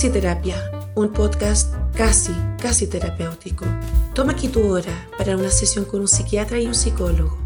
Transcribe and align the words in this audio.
Casi 0.00 0.12
Terapia, 0.12 0.56
un 0.94 1.12
podcast 1.12 1.74
casi, 1.94 2.32
casi 2.58 2.86
terapéutico. 2.86 3.66
Toma 4.14 4.32
aquí 4.32 4.48
tu 4.48 4.66
hora 4.66 5.06
para 5.18 5.36
una 5.36 5.50
sesión 5.50 5.84
con 5.84 6.00
un 6.00 6.08
psiquiatra 6.08 6.58
y 6.58 6.66
un 6.66 6.74
psicólogo. 6.74 7.36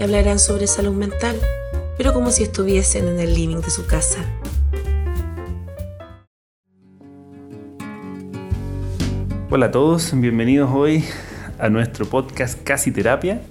Y 0.00 0.02
hablarán 0.02 0.40
sobre 0.40 0.66
salud 0.66 0.94
mental, 0.94 1.36
pero 1.96 2.12
como 2.12 2.32
si 2.32 2.42
estuviesen 2.42 3.06
en 3.06 3.20
el 3.20 3.34
living 3.34 3.60
de 3.60 3.70
su 3.70 3.86
casa. 3.86 4.18
Hola 9.48 9.66
a 9.66 9.70
todos, 9.70 10.10
bienvenidos 10.12 10.68
hoy 10.74 11.04
a 11.56 11.68
nuestro 11.68 12.04
podcast 12.06 12.60
Casi 12.64 12.90
Terapia. 12.90 13.42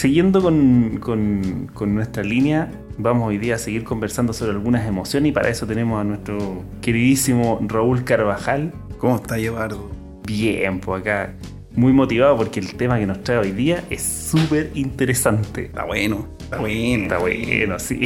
Siguiendo 0.00 0.42
con, 0.42 0.98
con- 1.00 1.70
con 1.72 1.94
nuestra 1.94 2.22
línea, 2.22 2.70
vamos 2.98 3.28
hoy 3.28 3.38
día 3.38 3.54
a 3.54 3.58
seguir 3.58 3.82
conversando 3.82 4.34
sobre 4.34 4.50
algunas 4.52 4.86
emociones 4.86 5.30
y 5.30 5.32
para 5.32 5.48
eso 5.48 5.66
tenemos 5.66 5.98
a 5.98 6.04
nuestro 6.04 6.62
queridísimo 6.82 7.58
Raúl 7.66 8.04
Carvajal. 8.04 8.74
¿Cómo 8.98 9.16
está 9.16 9.38
Eduardo? 9.38 9.90
Bien, 10.26 10.80
pues 10.80 11.00
acá 11.00 11.32
muy 11.74 11.94
motivado 11.94 12.36
porque 12.36 12.60
el 12.60 12.74
tema 12.74 12.98
que 12.98 13.06
nos 13.06 13.22
trae 13.24 13.38
hoy 13.38 13.52
día 13.52 13.84
es 13.88 14.02
súper 14.02 14.70
interesante. 14.74 15.64
Está 15.64 15.86
bueno, 15.86 16.28
está 16.40 16.58
bueno. 16.58 17.02
Está 17.04 17.16
bueno, 17.16 17.78
sí. 17.78 18.02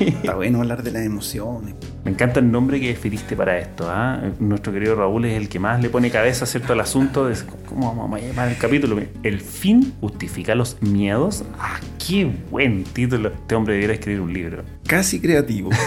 Está 0.00 0.34
bueno 0.34 0.58
hablar 0.60 0.82
de 0.82 0.90
las 0.92 1.02
emociones. 1.04 1.74
Me 2.04 2.12
encanta 2.12 2.40
el 2.40 2.50
nombre 2.50 2.80
que 2.80 2.88
definiste 2.88 3.36
para 3.36 3.58
esto. 3.58 3.86
¿ah? 3.88 4.20
Nuestro 4.38 4.72
querido 4.72 4.94
Raúl 4.94 5.24
es 5.26 5.36
el 5.36 5.48
que 5.48 5.58
más 5.58 5.82
le 5.82 5.90
pone 5.90 6.10
cabeza 6.10 6.46
¿cierto? 6.46 6.72
al 6.72 6.80
asunto 6.80 7.26
de 7.26 7.36
cómo 7.68 7.94
vamos 7.94 8.20
a 8.20 8.24
llamar 8.24 8.48
el 8.48 8.56
capítulo. 8.56 8.98
El 9.22 9.40
fin 9.40 9.94
justifica 10.00 10.54
los 10.54 10.80
miedos. 10.80 11.44
¡Ah, 11.58 11.80
qué 12.06 12.30
buen 12.50 12.84
título! 12.84 13.28
Este 13.30 13.54
hombre 13.54 13.74
debería 13.74 13.94
escribir 13.94 14.20
un 14.20 14.32
libro. 14.32 14.62
Casi 14.86 15.20
creativo. 15.20 15.70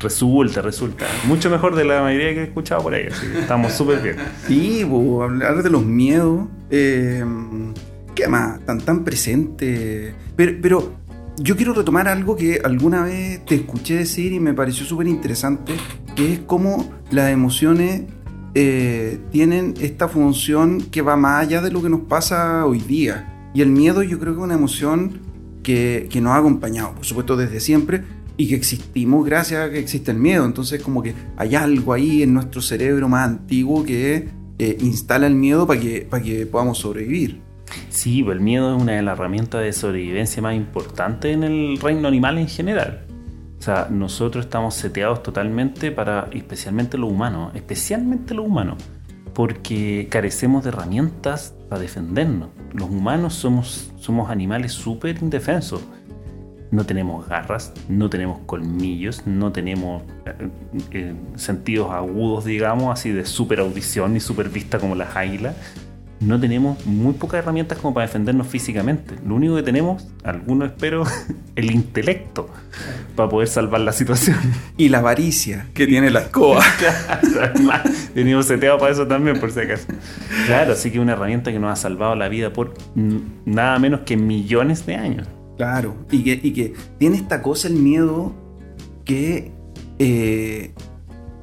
Resulta, 0.00 0.62
resulta. 0.62 1.06
Mucho 1.26 1.48
mejor 1.48 1.76
de 1.76 1.84
la 1.84 2.02
mayoría 2.02 2.34
que 2.34 2.40
he 2.40 2.44
escuchado 2.44 2.82
por 2.82 2.92
ahí. 2.94 3.06
así 3.08 3.24
que 3.24 3.38
estamos 3.38 3.72
súper 3.72 4.02
bien. 4.02 4.16
Sí, 4.48 4.82
bo, 4.82 5.22
hablar 5.22 5.62
de 5.62 5.70
los 5.70 5.84
miedos. 5.84 6.48
eh, 6.70 7.24
¿Qué 8.12 8.26
más? 8.28 8.58
Tan 8.66 8.80
tan 8.80 9.04
presente. 9.04 10.12
Pero, 10.36 10.52
pero 10.60 10.92
yo 11.38 11.56
quiero 11.56 11.72
retomar 11.72 12.08
algo 12.08 12.36
que 12.36 12.60
alguna 12.62 13.04
vez 13.04 13.44
te 13.44 13.54
escuché 13.54 13.96
decir 13.96 14.32
y 14.32 14.40
me 14.40 14.54
pareció 14.54 14.84
súper 14.84 15.08
interesante, 15.08 15.74
que 16.14 16.34
es 16.34 16.40
cómo 16.40 16.90
las 17.10 17.30
emociones 17.30 18.02
eh, 18.54 19.18
tienen 19.30 19.74
esta 19.80 20.08
función 20.08 20.82
que 20.82 21.00
va 21.02 21.16
más 21.16 21.42
allá 21.42 21.62
de 21.62 21.70
lo 21.70 21.82
que 21.82 21.88
nos 21.88 22.00
pasa 22.00 22.66
hoy 22.66 22.80
día. 22.80 23.50
Y 23.54 23.62
el 23.62 23.70
miedo 23.70 24.02
yo 24.02 24.18
creo 24.18 24.34
que 24.34 24.40
es 24.40 24.44
una 24.44 24.54
emoción 24.54 25.20
que, 25.62 26.08
que 26.10 26.20
nos 26.20 26.32
ha 26.32 26.36
acompañado, 26.36 26.94
por 26.94 27.04
supuesto, 27.04 27.36
desde 27.36 27.60
siempre 27.60 28.02
y 28.36 28.48
que 28.48 28.54
existimos 28.54 29.24
gracias 29.24 29.66
a 29.66 29.70
que 29.70 29.78
existe 29.78 30.10
el 30.10 30.18
miedo. 30.18 30.44
Entonces 30.44 30.82
como 30.82 31.02
que 31.02 31.14
hay 31.36 31.54
algo 31.54 31.92
ahí 31.92 32.22
en 32.22 32.34
nuestro 32.34 32.60
cerebro 32.60 33.08
más 33.08 33.28
antiguo 33.28 33.84
que 33.84 34.28
eh, 34.58 34.76
instala 34.80 35.26
el 35.26 35.34
miedo 35.34 35.66
para 35.66 35.80
que, 35.80 36.06
para 36.08 36.22
que 36.22 36.46
podamos 36.46 36.78
sobrevivir. 36.78 37.40
Sí, 37.90 38.22
pues 38.22 38.36
el 38.36 38.42
miedo 38.42 38.74
es 38.74 38.82
una 38.82 38.92
de 38.92 39.02
las 39.02 39.18
herramientas 39.18 39.62
de 39.62 39.72
sobrevivencia 39.72 40.42
más 40.42 40.54
importantes 40.54 41.34
en 41.34 41.44
el 41.44 41.78
reino 41.80 42.08
animal 42.08 42.38
en 42.38 42.48
general. 42.48 43.06
O 43.58 43.62
sea, 43.62 43.86
nosotros 43.90 44.46
estamos 44.46 44.74
seteados 44.74 45.22
totalmente 45.22 45.92
para, 45.92 46.28
especialmente 46.32 46.98
los 46.98 47.10
humanos, 47.10 47.52
especialmente 47.54 48.34
los 48.34 48.46
humanos, 48.46 48.82
porque 49.34 50.08
carecemos 50.10 50.64
de 50.64 50.70
herramientas 50.70 51.54
para 51.68 51.80
defendernos. 51.80 52.48
Los 52.72 52.90
humanos 52.90 53.34
somos, 53.34 53.92
somos 54.00 54.30
animales 54.30 54.72
súper 54.72 55.18
indefensos. 55.22 55.80
No 56.72 56.84
tenemos 56.84 57.28
garras, 57.28 57.72
no 57.88 58.10
tenemos 58.10 58.40
colmillos, 58.46 59.26
no 59.26 59.52
tenemos 59.52 60.02
eh, 60.26 60.48
eh, 60.90 61.14
sentidos 61.36 61.90
agudos, 61.92 62.46
digamos, 62.46 62.92
así 62.92 63.10
de 63.10 63.26
super 63.26 63.60
audición 63.60 64.14
ni 64.14 64.20
super 64.20 64.48
vista 64.48 64.78
como 64.78 64.94
las 64.94 65.14
águilas 65.14 65.54
no 66.24 66.38
tenemos 66.40 66.84
muy 66.86 67.14
pocas 67.14 67.38
herramientas 67.40 67.78
como 67.78 67.92
para 67.94 68.06
defendernos 68.06 68.46
físicamente. 68.46 69.14
Lo 69.26 69.34
único 69.34 69.56
que 69.56 69.62
tenemos, 69.62 70.06
algunos 70.24 70.68
espero, 70.68 71.04
el 71.56 71.70
intelecto 71.70 72.48
para 73.16 73.28
poder 73.28 73.48
salvar 73.48 73.80
la 73.80 73.92
situación. 73.92 74.36
Y 74.76 74.88
la 74.88 74.98
avaricia 74.98 75.66
que 75.74 75.86
tiene 75.86 76.10
la 76.10 76.20
escoba. 76.20 76.62
Además, 77.42 77.82
venimos 78.14 78.46
seteados 78.46 78.80
para 78.80 78.92
eso 78.92 79.06
también, 79.06 79.38
por 79.40 79.50
si 79.50 79.60
acaso. 79.60 79.86
Claro, 80.46 80.72
así 80.72 80.90
que 80.90 81.00
una 81.00 81.12
herramienta 81.12 81.52
que 81.52 81.58
nos 81.58 81.72
ha 81.72 81.76
salvado 81.76 82.14
la 82.14 82.28
vida 82.28 82.52
por 82.52 82.74
nada 83.44 83.78
menos 83.78 84.00
que 84.00 84.16
millones 84.16 84.86
de 84.86 84.94
años. 84.96 85.26
Claro, 85.56 85.94
y 86.10 86.24
que, 86.24 86.40
y 86.42 86.52
que 86.52 86.72
tiene 86.98 87.16
esta 87.16 87.42
cosa 87.42 87.68
el 87.68 87.74
miedo 87.74 88.34
que 89.04 89.52
eh, 89.98 90.72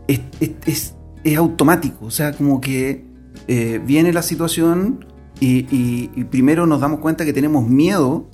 es, 0.08 0.22
es- 0.40 0.52
es- 0.66 0.96
es 1.24 1.38
automático, 1.38 2.06
o 2.06 2.12
sea, 2.12 2.32
como 2.32 2.62
que 2.62 3.06
eh, 3.52 3.82
viene 3.86 4.14
la 4.14 4.22
situación 4.22 5.06
y, 5.40 5.66
y- 5.76 6.12
y 6.16 6.24
primero 6.26 6.66
nos 6.68 6.80
damos 6.82 7.00
cuenta 7.00 7.26
que 7.26 7.34
tenemos 7.34 7.68
miedo 7.68 8.30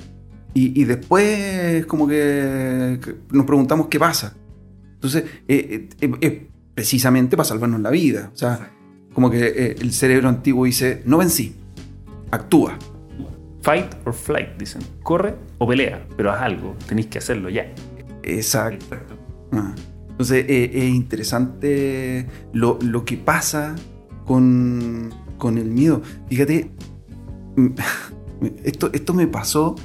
y, 0.54 0.80
y 0.80 0.84
después 0.86 1.86
como 1.86 2.06
que, 2.08 3.00
que 3.04 3.16
nos 3.32 3.46
preguntamos 3.46 3.88
qué 3.88 3.98
pasa. 4.00 4.36
Entonces, 4.96 5.24
eh, 5.48 5.88
eh, 6.02 6.48
precisamente 6.74 7.38
para 7.38 7.48
salvarnos 7.48 7.80
la 7.82 7.90
vida, 7.92 8.32
o 8.34 8.38
sea, 8.38 8.72
como 9.14 9.30
que 9.32 9.46
eh, 9.46 9.76
el 9.80 9.92
cerebro 9.94 10.28
antiguo 10.30 10.66
dice, 10.66 11.02
no 11.06 11.18
vencí, 11.20 11.56
actúa. 12.32 12.78
Fight 13.62 13.96
or 14.06 14.14
flight, 14.14 14.50
dicen. 14.60 14.82
Corre 15.02 15.36
o 15.58 15.68
pelea, 15.68 16.06
pero 16.18 16.32
haz 16.32 16.42
algo, 16.42 16.76
tenéis 16.88 17.08
que 17.08 17.18
hacerlo 17.20 17.50
ya. 17.50 17.66
Exacto. 18.24 18.98
Ah. 19.52 19.74
Entonces 20.10 20.46
eh, 20.48 20.72
es 20.74 20.90
interesante 20.90 22.26
lo, 22.54 22.78
lo 22.82 23.04
que 23.06 23.18
pasa 23.18 23.76
con, 24.26 25.14
con 25.38 25.58
el 25.58 25.70
miedo. 25.70 26.02
Fíjate, 26.30 26.72
esto, 28.64 28.90
esto 28.94 29.14
me 29.14 29.28
pasó 29.28 29.76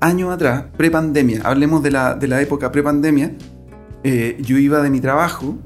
años 0.00 0.30
atrás, 0.30 0.66
pre-pandemia. 0.76 1.42
Hablemos 1.44 1.82
de 1.82 1.90
la, 1.90 2.14
de 2.14 2.28
la 2.28 2.40
época 2.40 2.70
pre-pandemia. 2.70 3.32
Eh, 4.04 4.38
yo 4.40 4.58
iba 4.58 4.80
de 4.80 4.90
mi 4.90 5.00
trabajo 5.00 5.58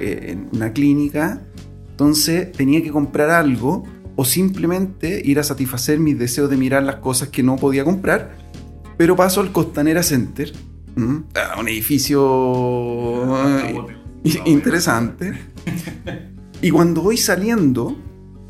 eh, 0.00 0.28
en 0.30 0.48
una 0.52 0.72
clínica, 0.72 1.42
entonces 1.90 2.52
tenía 2.52 2.82
que 2.82 2.90
comprar 2.90 3.30
algo 3.30 3.84
o 4.16 4.24
simplemente 4.24 5.20
ir 5.24 5.38
a 5.38 5.42
satisfacer 5.42 5.98
mis 5.98 6.18
deseos 6.18 6.48
de 6.48 6.56
mirar 6.56 6.82
las 6.82 6.96
cosas 6.96 7.28
que 7.28 7.42
no 7.42 7.56
podía 7.56 7.84
comprar. 7.84 8.36
Pero 8.96 9.16
paso 9.16 9.40
al 9.40 9.52
Costanera 9.52 10.02
Center, 10.02 10.52
¿m? 10.96 11.24
Ah, 11.34 11.58
un 11.58 11.68
edificio 11.68 13.36
eh, 13.58 13.84
interesante. 14.46 15.32
Y 16.62 16.70
cuando 16.70 17.02
voy 17.02 17.16
saliendo 17.18 17.96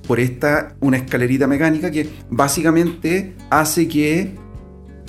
por 0.07 0.21
esta, 0.21 0.77
una 0.81 0.99
escalerita 0.99 1.47
mecánica 1.47 1.91
que 1.91 2.09
básicamente 2.31 3.35
hace 3.51 3.89
que 3.89 4.37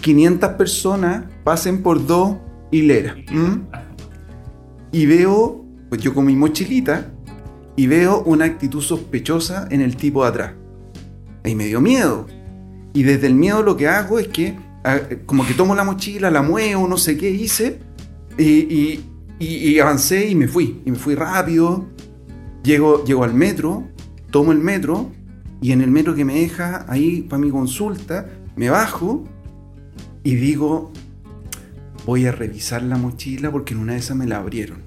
500 0.02 0.52
personas 0.52 1.26
pasen 1.44 1.84
por 1.84 2.06
dos 2.06 2.38
hileras. 2.72 3.18
Y 4.92 5.06
veo, 5.06 5.66
pues 5.90 6.02
yo 6.02 6.14
con 6.14 6.26
mi 6.26 6.36
mochilita, 6.36 7.12
y 7.76 7.88
veo 7.88 8.22
una 8.24 8.46
actitud 8.46 8.82
sospechosa 8.82 9.68
en 9.72 9.82
el 9.82 9.96
tipo 9.98 10.24
de 10.24 10.30
atrás. 10.30 10.54
Ahí 11.44 11.56
me 11.56 11.66
dio 11.66 11.82
miedo. 11.82 12.28
Y 12.94 13.04
desde 13.04 13.28
el 13.28 13.34
miedo 13.36 13.64
lo 13.64 13.76
que 13.76 13.88
hago 13.88 14.20
es 14.20 14.28
que, 14.28 14.56
como 15.26 15.46
que 15.46 15.56
tomo 15.56 15.74
la 15.74 15.84
mochila, 15.84 16.30
la 16.30 16.44
muevo, 16.44 16.88
no 16.88 16.98
sé 16.98 17.18
qué 17.18 17.30
hice, 17.32 17.80
y- 18.38 18.44
y- 18.54 19.04
y 19.40 19.80
avancé 19.80 20.30
y 20.30 20.36
me 20.36 20.48
fui. 20.48 20.82
Y 20.86 20.92
me 20.92 20.98
fui 20.98 21.16
rápido. 21.16 21.88
Llego, 22.64 23.04
llego 23.04 23.24
al 23.24 23.34
metro, 23.34 23.88
tomo 24.32 24.52
el 24.52 24.60
metro, 24.60 25.12
y 25.62 25.72
en 25.72 25.82
el 25.82 25.92
metro 25.92 26.16
que 26.16 26.26
me 26.26 26.36
deja 26.36 26.86
ahí 26.90 27.22
para 27.22 27.42
mi 27.42 27.50
consulta, 27.50 28.30
me 28.56 28.70
bajo 28.70 29.24
y 30.24 30.36
digo, 30.36 30.92
voy 32.06 32.26
a 32.26 32.32
revisar 32.32 32.84
la 32.84 32.98
mochila 32.98 33.52
porque 33.52 33.74
en 33.74 33.80
una 33.80 33.94
de 33.94 34.00
esas 34.00 34.18
me 34.18 34.28
la 34.28 34.38
abrieron. 34.38 34.82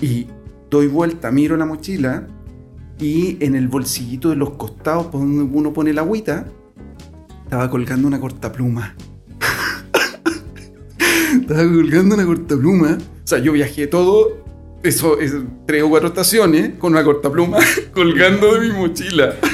Y 0.00 0.26
doy 0.70 0.86
vuelta, 0.86 1.30
miro 1.30 1.56
la 1.56 1.66
mochila 1.66 2.26
y 2.98 3.42
en 3.44 3.54
el 3.54 3.68
bolsillito 3.68 4.30
de 4.30 4.36
los 4.36 4.50
costados, 4.50 5.06
por 5.06 5.20
donde 5.20 5.42
uno 5.42 5.72
pone 5.72 5.92
la 5.92 6.02
agüita, 6.02 6.46
estaba 7.44 7.70
colgando 7.70 8.08
una 8.08 8.20
cortapluma. 8.20 8.94
estaba 11.40 11.62
colgando 11.62 12.14
una 12.14 12.26
cortapluma. 12.26 12.98
O 12.98 13.26
sea, 13.26 13.38
yo 13.38 13.52
viajé 13.52 13.86
todo, 13.86 14.43
eso, 14.84 15.18
es 15.18 15.34
tres 15.66 15.82
o 15.82 15.88
cuatro 15.88 16.08
estaciones, 16.08 16.72
con 16.78 16.92
una 16.92 17.02
cortapluma 17.02 17.58
colgando 17.92 18.54
de 18.54 18.60
mi 18.68 18.70
mochila. 18.78 19.34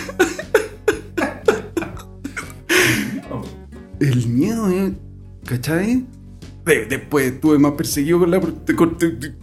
El 4.01 4.27
miedo, 4.29 4.69
¿eh? 4.71 4.93
¿cachai? 5.47 6.05
De- 6.65 6.87
después 6.87 7.33
estuve 7.33 7.59
más 7.59 7.73
perseguido 7.73 8.19
con 8.21 8.31
la... 8.31 8.41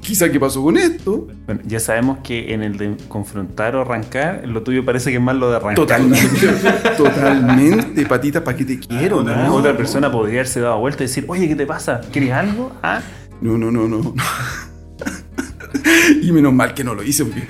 quizá 0.01 0.31
qué 0.31 0.39
pasó 0.39 0.63
con 0.63 0.77
esto. 0.77 1.27
Bueno, 1.45 1.61
ya 1.65 1.79
sabemos 1.79 2.19
que 2.23 2.53
en 2.53 2.63
el 2.63 2.77
de 2.77 2.97
confrontar 3.07 3.75
o 3.75 3.81
arrancar, 3.81 4.47
lo 4.47 4.63
tuyo 4.63 4.83
parece 4.83 5.11
que 5.11 5.17
es 5.17 5.21
más 5.21 5.35
lo 5.35 5.49
de 5.51 5.57
arrancar. 5.57 5.75
Totalmente, 5.75 6.47
totalmente, 6.97 8.05
patita, 8.05 8.43
¿para 8.43 8.57
qué 8.57 8.65
te 8.65 8.79
quiero? 8.79 9.21
No? 9.23 9.53
otra 9.55 9.77
persona 9.77 10.11
podría 10.11 10.39
haberse 10.39 10.59
dado 10.59 10.79
vuelta 10.79 11.03
y 11.03 11.07
decir, 11.07 11.25
oye, 11.27 11.47
¿qué 11.47 11.55
te 11.55 11.65
pasa? 11.67 12.01
¿Quieres 12.11 12.31
algo? 12.31 12.71
¿Ah? 12.81 13.01
No, 13.41 13.57
no, 13.57 13.69
no, 13.71 13.87
no. 13.87 14.15
y 16.21 16.31
menos 16.31 16.53
mal 16.53 16.73
que 16.73 16.83
no 16.83 16.95
lo 16.95 17.03
hice, 17.03 17.25
porque 17.25 17.47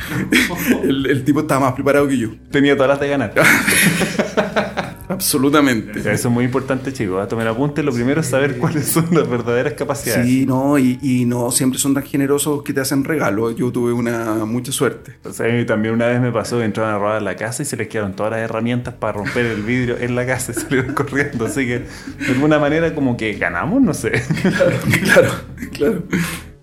el, 0.84 1.06
el 1.06 1.24
tipo 1.24 1.42
estaba 1.42 1.62
más 1.62 1.74
preparado 1.74 2.08
que 2.08 2.18
yo. 2.18 2.30
Tenía 2.52 2.76
todas 2.76 2.90
las 2.90 3.00
de 3.00 3.10
ganar. 3.10 3.34
Absolutamente. 5.10 6.00
Eso 6.00 6.12
es 6.12 6.26
muy 6.26 6.46
importante, 6.46 6.92
chicos. 6.92 7.24
A 7.24 7.28
tomar 7.28 7.48
apunte, 7.48 7.82
lo 7.82 7.94
primero 7.94 8.22
es 8.22 8.28
saber 8.28 8.58
cuáles 8.58 8.88
son 8.88 9.08
las 9.12 9.28
verdaderas 9.28 9.74
capacidades. 9.74 10.28
Sí, 10.28 10.46
no, 10.46 10.78
y, 10.78 11.00
y 11.02 11.26
no 11.26 11.50
siempre 11.52 11.80
son 11.80 11.94
tan 11.94 12.04
generosos 12.04 12.62
que 12.64 12.74
te 12.74 12.82
hacen 12.82 13.04
regalos. 13.04 13.56
Yo 13.56 13.72
tuve 13.72 13.94
una 13.94 14.46
mucha 14.46 14.72
suerte. 14.72 15.18
O 15.24 15.32
sea, 15.32 15.48
también 15.66 15.94
una 15.94 16.08
vez 16.08 16.20
me 16.20 16.32
pasó 16.32 16.60
que 16.60 16.66
entraron 16.66 16.94
a 16.94 16.98
robar 16.98 17.22
la 17.22 17.36
casa 17.36 17.64
y 17.64 17.66
se 17.66 17.78
les 17.78 17.88
quedaron 17.88 18.16
todas 18.16 18.34
las 18.34 18.42
herramientas 18.42 18.94
para 18.96 19.14
romper 19.14 19.46
el 19.46 19.64
vidrio 19.64 19.98
en 19.98 20.16
la 20.16 20.26
casa 20.26 20.52
y 20.52 20.56
salieron 20.56 20.94
corriendo. 20.94 21.46
Así 21.46 21.66
que, 21.66 21.80
de 21.80 22.32
alguna 22.34 22.60
manera, 22.60 22.94
como 22.94 23.16
que 23.16 23.34
ganamos, 23.34 23.82
no 23.82 23.94
sé. 23.94 24.12
Claro, 24.42 24.76
claro, 25.04 25.32
claro. 25.72 26.04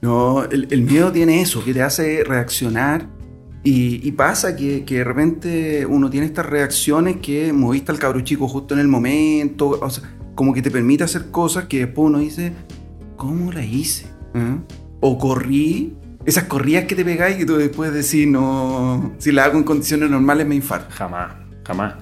No, 0.04 0.44
el, 0.44 0.68
el 0.70 0.82
miedo 0.82 1.10
tiene 1.10 1.40
eso, 1.40 1.64
que 1.64 1.72
te 1.72 1.80
hace 1.82 2.24
reaccionar. 2.24 3.08
Y, 3.62 4.06
y 4.06 4.12
pasa 4.12 4.54
que, 4.54 4.84
que 4.84 4.96
de 4.98 5.04
repente 5.04 5.86
uno 5.86 6.10
tiene 6.10 6.26
estas 6.26 6.44
reacciones 6.44 7.16
que 7.22 7.50
moviste 7.54 7.90
al 7.90 7.98
cabro 7.98 8.20
chico 8.20 8.46
justo 8.46 8.74
en 8.74 8.80
el 8.80 8.88
momento. 8.88 9.70
O 9.80 9.88
sea, 9.88 10.04
como 10.34 10.52
que 10.52 10.60
te 10.60 10.70
permite 10.70 11.04
hacer 11.04 11.30
cosas 11.30 11.64
que 11.64 11.78
después 11.86 12.08
uno 12.08 12.18
dice, 12.18 12.52
¿cómo 13.16 13.50
la 13.50 13.64
hice? 13.64 14.06
¿Ah? 14.34 14.58
O 15.00 15.16
corrí. 15.16 15.94
Esas 16.26 16.44
corridas 16.44 16.84
que 16.84 16.94
te 16.94 17.04
pegáis 17.04 17.40
y 17.40 17.46
tú 17.46 17.56
después 17.56 17.90
decís, 17.92 18.26
no, 18.28 19.12
si 19.18 19.32
la 19.32 19.44
hago 19.44 19.56
en 19.56 19.64
condiciones 19.64 20.10
normales 20.10 20.46
me 20.46 20.54
infarto. 20.56 20.88
Jamás, 20.94 21.32
jamás. 21.66 21.94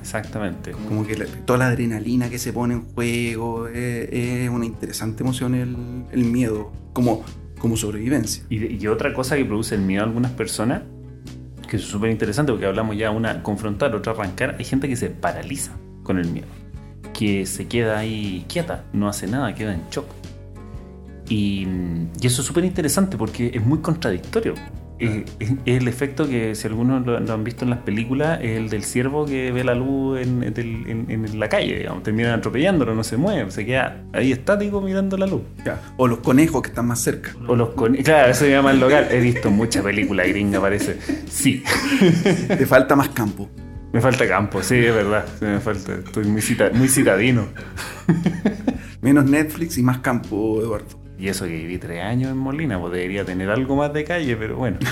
Exactamente. 0.00 0.70
Como 0.72 1.04
que 1.06 1.16
la- 1.16 1.26
toda 1.44 1.58
la 1.60 1.66
adrenalina 1.68 2.28
que 2.30 2.38
se 2.38 2.52
pone 2.52 2.74
en 2.74 2.82
juego 2.94 3.66
es, 3.68 4.08
es 4.12 4.48
una 4.50 4.66
interesante 4.66 5.22
emoción 5.24 5.54
el, 5.54 5.76
el 6.12 6.24
miedo, 6.24 6.72
como, 6.92 7.22
como 7.58 7.76
sobrevivencia. 7.76 8.44
Y, 8.48 8.86
otra 8.86 9.12
cosa 9.12 9.36
que 9.36 9.44
produce 9.44 9.74
el 9.74 9.82
miedo 9.82 10.02
a 10.02 10.06
algunas 10.06 10.32
personas, 10.32 10.82
que 11.68 11.76
es 11.76 11.82
súper 11.82 12.10
interesante 12.10 12.52
porque 12.52 12.66
hablamos 12.66 12.96
ya 12.96 13.10
una 13.10 13.42
confrontar, 13.42 13.94
otra 13.94 14.12
arrancar, 14.12 14.56
hay 14.58 14.64
gente 14.64 14.88
que 14.88 14.96
se 14.96 15.10
paraliza 15.10 15.76
con 16.02 16.18
el 16.18 16.28
miedo, 16.28 16.46
que 17.12 17.44
se 17.46 17.68
queda 17.68 17.98
ahí 17.98 18.44
quieta, 18.48 18.84
no 18.92 19.08
hace 19.08 19.26
nada, 19.26 19.54
queda 19.54 19.74
en 19.74 19.82
shock. 19.90 20.06
Y, 21.28 21.66
y 22.20 22.26
eso 22.26 22.40
es 22.40 22.46
súper 22.46 22.64
interesante 22.64 23.18
porque 23.18 23.50
es 23.52 23.64
muy 23.64 23.78
contradictorio. 23.78 24.54
Es, 24.98 25.10
es- 25.38 25.50
es 25.64 25.80
el 25.80 25.86
efecto 25.88 26.28
que, 26.28 26.54
si 26.54 26.66
algunos 26.66 27.06
lo, 27.06 27.20
lo 27.20 27.32
han 27.32 27.44
visto 27.44 27.64
en 27.64 27.70
las 27.70 27.78
películas, 27.80 28.40
es 28.42 28.56
el 28.56 28.68
del 28.68 28.82
ciervo 28.84 29.26
que 29.26 29.52
ve 29.52 29.62
la 29.64 29.74
luz 29.74 30.20
en, 30.20 30.42
en 30.42 30.54
el- 30.56 30.90
en- 30.90 31.06
en 31.24 31.38
la 31.40 31.48
calle, 31.48 31.78
digamos, 31.78 32.02
terminan 32.02 32.32
atropellándolo, 32.38 32.94
no 32.94 33.04
se 33.04 33.16
mueve, 33.16 33.50
se 33.50 33.64
queda 33.64 34.02
ahí 34.12 34.32
estático 34.32 34.80
mirando 34.80 35.16
la 35.16 35.26
luz. 35.26 35.42
Ya. 35.64 35.80
O 35.96 36.08
los 36.08 36.18
conejos 36.18 36.62
que 36.62 36.68
están 36.70 36.86
más 36.86 37.00
cerca. 37.00 37.32
O 37.46 37.54
los 37.54 37.70
con... 37.70 37.94
Claro, 37.96 38.30
eso 38.30 38.40
se 38.44 38.50
llama 38.50 38.70
el 38.72 38.80
local. 38.80 39.06
He 39.10 39.20
visto 39.20 39.50
mucha 39.50 39.82
película 39.82 40.24
gringa, 40.26 40.60
parece. 40.60 40.98
Sí. 41.28 41.62
Te 42.48 42.66
falta 42.66 42.96
más 42.96 43.10
campo. 43.10 43.48
Me 43.92 44.00
falta 44.02 44.28
campo, 44.28 44.62
sí, 44.62 44.76
es 44.76 44.94
verdad. 44.94 45.24
Sí, 45.38 45.44
me 45.46 45.60
falta. 45.60 45.94
Estoy 45.94 46.24
muy, 46.26 46.42
cita- 46.42 46.70
muy 46.74 46.88
citadino. 46.88 47.46
Menos 49.00 49.24
Netflix 49.26 49.78
y 49.78 49.82
más 49.82 49.98
campo, 49.98 50.60
Eduardo. 50.60 51.00
Y 51.18 51.28
eso 51.28 51.44
que 51.46 51.52
viví 51.52 51.78
tres 51.78 52.02
años 52.04 52.30
en 52.30 52.36
Molina, 52.38 52.78
pues 52.80 52.92
debería 52.92 53.24
tener 53.24 53.50
algo 53.50 53.74
más 53.76 53.92
de 53.92 54.04
calle, 54.04 54.36
pero 54.36 54.56
bueno. 54.56 54.78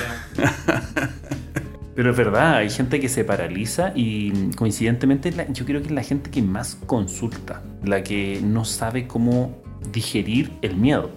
Pero 1.94 2.10
es 2.10 2.16
verdad, 2.18 2.56
hay 2.56 2.68
gente 2.68 3.00
que 3.00 3.08
se 3.08 3.24
paraliza 3.24 3.90
y 3.94 4.50
coincidentemente 4.54 5.32
la- 5.32 5.50
yo 5.50 5.64
creo 5.64 5.80
que 5.80 5.86
es 5.86 5.92
la 5.94 6.02
gente 6.02 6.28
que 6.30 6.42
más 6.42 6.74
consulta, 6.84 7.62
la 7.84 8.02
que 8.02 8.38
no 8.44 8.66
sabe 8.66 9.06
cómo 9.06 9.56
digerir 9.92 10.52
el 10.60 10.76
miedo. 10.76 11.10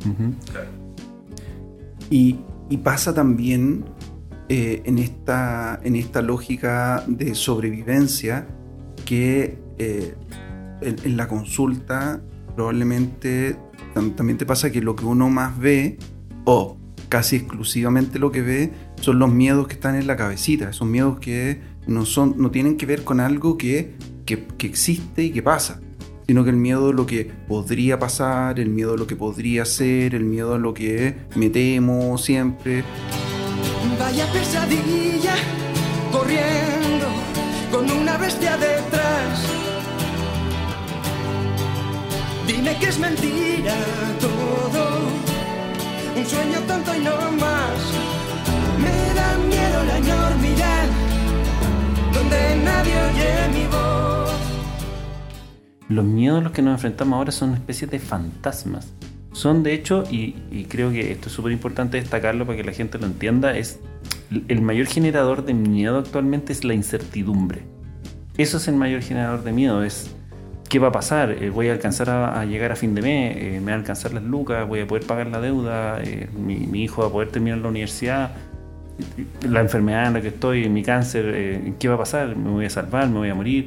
Ujú. 0.00 0.34
Y, 2.10 2.40
y 2.70 2.76
pasa 2.78 3.14
también 3.14 3.84
eh, 4.48 4.82
en, 4.84 4.98
esta, 4.98 5.78
en 5.84 5.94
esta 5.94 6.22
lógica 6.22 7.04
de 7.06 7.36
sobrevivencia 7.36 8.48
que 9.04 9.58
eh, 9.78 10.16
en, 10.80 10.96
en 11.04 11.16
la 11.16 11.28
consulta 11.28 12.20
probablemente 12.56 13.56
también 13.94 14.38
te 14.38 14.46
pasa 14.46 14.70
que 14.70 14.80
lo 14.80 14.96
que 14.96 15.04
uno 15.04 15.28
más 15.30 15.58
ve, 15.58 15.98
o 16.44 16.76
casi 17.08 17.36
exclusivamente 17.36 18.18
lo 18.18 18.32
que 18.32 18.42
ve, 18.42 18.72
son 19.00 19.18
los 19.18 19.30
miedos 19.30 19.66
que 19.66 19.74
están 19.74 19.96
en 19.96 20.06
la 20.06 20.16
cabecita, 20.16 20.70
esos 20.70 20.88
miedos 20.88 21.18
que 21.18 21.60
no, 21.86 22.06
son, 22.06 22.34
no 22.38 22.50
tienen 22.50 22.76
que 22.76 22.86
ver 22.86 23.04
con 23.04 23.20
algo 23.20 23.58
que, 23.58 23.94
que, 24.24 24.46
que 24.58 24.66
existe 24.66 25.24
y 25.24 25.30
que 25.30 25.42
pasa, 25.42 25.80
sino 26.26 26.44
que 26.44 26.50
el 26.50 26.56
miedo 26.56 26.88
a 26.88 26.92
lo 26.92 27.06
que 27.06 27.30
podría 27.48 27.98
pasar, 27.98 28.60
el 28.60 28.70
miedo 28.70 28.94
a 28.94 28.96
lo 28.96 29.06
que 29.06 29.16
podría 29.16 29.64
ser, 29.64 30.14
el 30.14 30.24
miedo 30.24 30.54
a 30.54 30.58
lo 30.58 30.72
que 30.72 31.16
me 31.34 31.50
temo 31.50 32.16
siempre. 32.18 32.84
Vaya 33.98 34.26
pesadilla, 34.32 35.34
corriendo 36.10 37.08
con 37.70 37.90
una 37.90 38.16
bestia 38.16 38.56
detrás. 38.56 39.01
Dime 42.62 42.78
que 42.78 42.86
es 42.86 42.98
mentira 43.00 43.74
todo, 44.20 45.00
un 46.16 46.24
sueño 46.24 46.60
tonto 46.68 46.94
y 46.94 47.00
no 47.00 47.16
más. 47.32 47.92
Me 48.78 49.14
da 49.14 49.36
miedo 49.48 49.82
la 49.84 49.98
enormidad, 49.98 50.86
donde 52.14 52.64
nadie 52.64 52.94
oye 52.94 53.58
mi 53.58 53.66
voz. 53.66 54.30
Los 55.88 56.04
miedos 56.04 56.38
a 56.38 56.42
los 56.42 56.52
que 56.52 56.62
nos 56.62 56.74
enfrentamos 56.74 57.16
ahora 57.16 57.32
son 57.32 57.48
una 57.48 57.58
especie 57.58 57.88
de 57.88 57.98
fantasmas. 57.98 58.92
Son 59.32 59.64
de 59.64 59.74
hecho, 59.74 60.04
y, 60.08 60.66
creo 60.68 60.92
que 60.92 61.10
esto 61.10 61.30
es 61.30 61.34
súper 61.34 61.50
importante 61.50 61.96
destacarlo 61.96 62.46
para 62.46 62.58
que 62.58 62.62
la 62.62 62.72
gente 62.72 62.96
lo 62.96 63.06
entienda, 63.06 63.56
es 63.58 63.80
el 64.46 64.62
mayor 64.62 64.86
generador 64.86 65.44
de 65.44 65.54
miedo 65.54 65.98
actualmente 65.98 66.52
es 66.52 66.62
la 66.62 66.74
incertidumbre. 66.74 67.62
Eso 68.38 68.58
es 68.58 68.68
el 68.68 68.76
mayor 68.76 69.02
generador 69.02 69.42
de 69.42 69.50
miedo, 69.50 69.82
es 69.82 70.12
qué 70.72 70.78
va 70.78 70.88
a 70.88 70.92
pasar, 70.92 71.26
Eh, 71.32 71.50
voy 71.50 71.68
a 71.68 71.72
alcanzar 71.72 72.08
a, 72.08 72.40
a 72.40 72.46
llegar 72.46 72.72
a 72.72 72.76
fin 72.76 72.94
de 72.94 73.02
mes, 73.02 73.36
Eh, 73.36 73.60
me 73.60 73.72
van 73.72 73.74
a 73.74 73.82
alcanzar 73.82 74.14
las 74.14 74.22
lucas, 74.22 74.66
voy 74.66 74.80
a 74.80 74.86
poder 74.86 75.04
pagar 75.06 75.26
la 75.26 75.40
deuda, 75.48 76.00
Eh, 76.02 76.30
mi, 76.46 76.56
mi 76.72 76.84
hijo 76.84 77.02
va 77.02 77.08
a 77.08 77.12
poder 77.12 77.28
terminar 77.28 77.58
la 77.58 77.68
universidad, 77.68 78.30
la 79.56 79.60
enfermedad 79.60 80.06
en 80.06 80.14
la 80.14 80.20
que 80.22 80.28
estoy, 80.28 80.68
mi 80.70 80.82
cáncer, 80.82 81.24
eh, 81.26 81.74
qué 81.78 81.88
va 81.88 81.96
a 81.96 81.98
pasar, 81.98 82.34
me 82.36 82.50
voy 82.50 82.64
a 82.64 82.70
salvar, 82.70 83.06
me 83.08 83.18
voy 83.18 83.28
a 83.28 83.34
morir. 83.34 83.64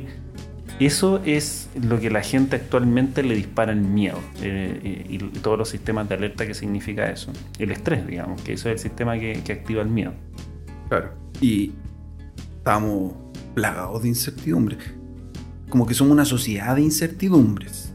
Eso 0.79 1.21
es 1.25 1.69
lo 1.89 1.99
que 1.99 2.09
la 2.09 2.21
gente 2.21 2.55
actualmente 2.55 3.21
le 3.21 3.35
dispara 3.35 3.71
el 3.71 3.81
miedo 3.81 4.19
eh, 4.41 5.05
y 5.07 5.17
todos 5.45 5.57
los 5.59 5.69
sistemas 5.69 6.09
de 6.09 6.15
alerta 6.15 6.45
que 6.47 6.53
significa 6.53 7.09
eso. 7.09 7.31
El 7.59 7.69
estrés, 7.71 8.05
digamos, 8.07 8.41
que 8.41 8.53
eso 8.53 8.67
es 8.69 8.73
el 8.77 8.79
sistema 8.79 9.17
que, 9.17 9.41
que 9.45 9.53
activa 9.53 9.81
el 9.83 9.89
miedo. 9.89 10.13
Claro. 10.89 11.09
Y 11.39 11.71
estamos 12.57 13.13
plagados 13.53 14.01
de 14.01 14.07
incertidumbre. 14.09 14.77
Como 15.75 15.85
que 15.85 15.93
somos 15.93 16.13
una 16.13 16.23
sociedad 16.23 16.73
de 16.77 16.83
incertidumbres. 16.83 17.91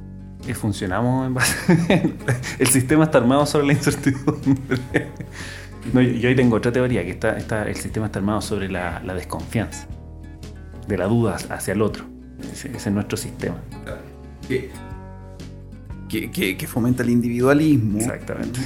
Y 0.47 0.53
funcionamos 0.53 1.27
en 1.27 1.33
base... 1.33 2.15
el 2.59 2.67
sistema 2.67 3.05
está 3.05 3.17
armado 3.17 3.47
sobre 3.47 3.69
la 3.69 3.73
incertidumbre. 3.73 4.53
No, 5.95 6.03
yo 6.03 6.29
hoy 6.29 6.37
tengo 6.37 6.57
otra 6.57 6.71
teoría, 6.71 7.03
que 7.07 7.13
está, 7.13 7.39
está, 7.39 7.67
el 7.67 7.75
sistema 7.75 8.05
está 8.05 8.19
armado 8.19 8.43
sobre 8.43 8.69
la, 8.69 9.01
la 9.03 9.15
desconfianza, 9.15 9.87
de 10.87 10.99
la 10.99 11.07
duda 11.07 11.39
hacia 11.49 11.73
el 11.73 11.81
otro. 11.81 12.05
Ese, 12.53 12.69
ese 12.69 12.91
es 12.91 12.95
nuestro 12.95 13.17
sistema. 13.17 13.57
Que, 14.47 14.71
que, 16.31 16.59
que- 16.59 16.67
fomenta 16.67 17.03
el 17.03 17.09
individualismo. 17.09 17.97
Exactamente. 17.97 18.61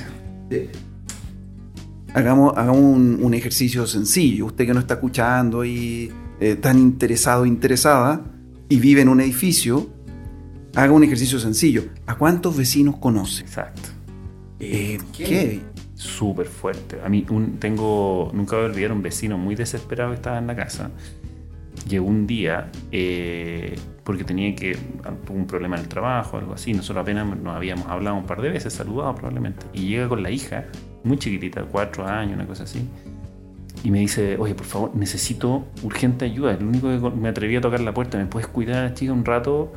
Hagamos, 2.14 2.56
hagamos 2.56 2.80
un, 2.82 3.20
un 3.22 3.32
ejercicio 3.32 3.86
sencillo. 3.86 4.46
Usted 4.46 4.66
que 4.66 4.74
no 4.74 4.80
está 4.80 4.94
escuchando 4.94 5.64
y 5.64 6.10
eh, 6.40 6.56
tan 6.56 6.80
interesado, 6.80 7.46
interesada, 7.46 8.24
y 8.68 8.76
vive 8.78 9.02
en 9.02 9.08
un 9.08 9.20
edificio, 9.20 9.88
haga 10.74 10.92
un 10.92 11.04
ejercicio 11.04 11.38
sencillo. 11.38 11.84
¿A 12.06 12.16
cuántos 12.16 12.56
vecinos 12.56 12.96
conoce? 12.96 13.42
Exacto. 13.42 13.88
Eh, 14.60 14.98
¿Qué? 15.16 15.60
súper 15.94 16.46
fuerte. 16.46 16.98
A 17.04 17.08
mí 17.08 17.24
un- 17.30 17.58
tengo, 17.58 18.30
nunca 18.34 18.56
voy 18.56 18.64
a 18.66 18.68
olvidar 18.68 18.92
un 18.92 19.00
vecino 19.02 19.38
muy 19.38 19.54
desesperado 19.54 20.10
que 20.10 20.16
estaba 20.16 20.38
en 20.38 20.46
la 20.46 20.56
casa. 20.56 20.90
Llegó 21.88 22.06
un 22.06 22.26
día 22.26 22.70
eh, 22.92 23.74
porque 24.04 24.24
tenía 24.24 24.54
que 24.54 24.76
un 25.30 25.46
problema 25.46 25.76
en 25.76 25.82
el 25.82 25.88
trabajo, 25.88 26.36
algo 26.38 26.54
así. 26.54 26.72
Nosotros 26.72 27.02
apenas 27.02 27.26
nos 27.38 27.54
habíamos 27.56 27.86
hablado 27.88 28.16
un 28.16 28.26
par 28.26 28.40
de 28.42 28.50
veces, 28.50 28.72
saludado 28.72 29.14
probablemente. 29.14 29.66
Y 29.72 29.88
llega 29.88 30.08
con 30.08 30.22
la 30.22 30.30
hija, 30.30 30.66
muy 31.04 31.18
chiquitita, 31.18 31.62
cuatro 31.64 32.06
años, 32.06 32.34
una 32.34 32.46
cosa 32.46 32.64
así. 32.64 32.86
Y 33.84 33.90
me 33.90 34.00
dice, 34.00 34.38
oye, 34.38 34.54
por 34.54 34.64
favor, 34.64 34.96
necesito 34.96 35.66
urgente 35.82 36.24
ayuda. 36.24 36.52
Es 36.54 36.60
lo 36.62 36.68
único 36.68 36.88
que 36.88 37.16
me 37.16 37.28
atreví 37.28 37.54
a 37.54 37.60
tocar 37.60 37.80
la 37.80 37.92
puerta. 37.92 38.16
¿Me 38.16 38.24
puedes 38.24 38.48
cuidar 38.48 38.94
chica 38.94 39.12
un 39.12 39.26
rato? 39.26 39.72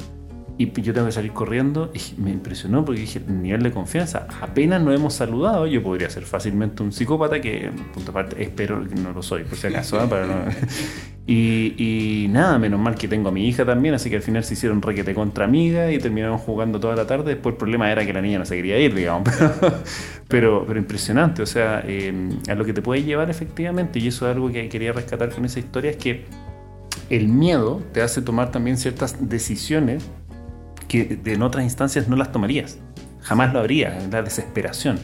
Y 0.60 0.72
yo 0.82 0.92
tengo 0.92 1.06
que 1.06 1.12
salir 1.12 1.34
corriendo 1.34 1.92
y 1.94 2.20
me 2.20 2.32
impresionó 2.32 2.84
porque 2.84 3.02
dije, 3.02 3.22
nivel 3.28 3.62
de 3.62 3.72
confianza, 3.72 4.26
apenas 4.42 4.82
nos 4.82 4.96
hemos 4.96 5.14
saludado, 5.14 5.68
yo 5.68 5.84
podría 5.84 6.10
ser 6.10 6.24
fácilmente 6.24 6.82
un 6.82 6.92
psicópata 6.92 7.40
que, 7.40 7.70
punto 7.94 8.10
aparte, 8.10 8.42
espero 8.42 8.84
que 8.88 8.96
no 8.96 9.12
lo 9.14 9.22
soy, 9.22 9.44
por 9.44 9.56
si 9.56 9.68
acaso, 9.68 10.04
¿eh? 10.04 10.08
Para 10.10 10.26
no- 10.26 10.52
y, 11.28 11.76
y 11.78 12.28
nada, 12.30 12.58
menos 12.58 12.80
mal 12.80 12.96
que 12.96 13.08
tengo 13.08 13.30
a 13.30 13.32
mi 13.32 13.48
hija 13.48 13.66
también, 13.66 13.94
así 13.94 14.10
que 14.10 14.16
al 14.16 14.24
final 14.24 14.44
se 14.44 14.56
hicieron 14.56 14.82
requete 14.82 15.14
contra 15.14 15.46
amiga 15.46 15.92
y 15.92 16.00
terminamos 16.00 16.42
jugando 16.42 16.80
toda 16.80 16.96
la 16.96 17.06
tarde. 17.06 17.36
Después 17.36 17.54
el 17.54 17.58
problema 17.58 17.92
era 17.92 18.04
que 18.04 18.14
la 18.14 18.22
niña 18.22 18.40
no 18.40 18.46
se 18.46 18.56
quería 18.56 18.80
ir, 18.80 18.96
digamos. 18.96 19.30
Pero, 20.28 20.66
pero 20.68 20.78
impresionante, 20.78 21.42
o 21.42 21.46
sea, 21.46 21.82
eh, 21.88 22.14
a 22.50 22.56
lo 22.56 22.66
que 22.66 22.74
te 22.74 22.82
puede 22.82 23.02
llevar 23.04 23.30
efectivamente, 23.30 24.00
y 24.00 24.08
eso 24.10 24.30
es 24.30 24.36
algo 24.36 24.52
que 24.52 24.68
quería 24.68 24.92
rescatar 24.92 25.30
con 25.30 25.46
esa 25.46 25.60
historia, 25.60 25.92
es 25.92 25.96
que 25.98 26.26
el 27.10 27.30
miedo 27.30 27.82
te 27.94 28.02
hace 28.02 28.22
tomar 28.22 28.52
también 28.52 28.78
ciertas 28.78 29.30
decisiones 29.30 30.06
que 30.88 31.20
en 31.25 31.41
otras 31.41 31.63
instancias 31.63 32.08
no 32.08 32.15
las 32.15 32.32
tomarías. 32.32 32.79
Jamás 33.22 33.53
lo 33.53 33.60
habría, 33.60 34.00
la 34.12 34.22
desesperación. 34.22 35.00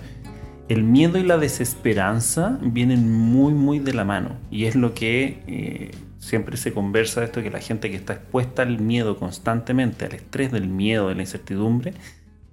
El 0.69 0.83
miedo 0.83 1.17
y 1.17 1.23
la 1.23 1.37
desesperanza 1.37 2.57
vienen 2.61 3.11
muy, 3.11 3.53
muy 3.53 3.79
de 3.79 3.93
la 3.93 4.05
mano. 4.05 4.37
Y 4.49 4.65
es 4.65 4.75
lo 4.75 4.93
que 4.93 5.43
eh, 5.47 5.91
siempre 6.19 6.55
se 6.55 6.73
conversa 6.73 7.19
de 7.19 7.25
esto, 7.25 7.43
que 7.43 7.51
la 7.51 7.59
gente 7.59 7.89
que 7.89 7.97
está 7.97 8.13
expuesta 8.13 8.61
al 8.61 8.79
miedo 8.79 9.17
constantemente, 9.17 10.05
al 10.05 10.13
estrés 10.13 10.51
del 10.51 10.69
miedo, 10.69 11.09
de 11.09 11.15
la 11.15 11.21
incertidumbre, 11.21 11.93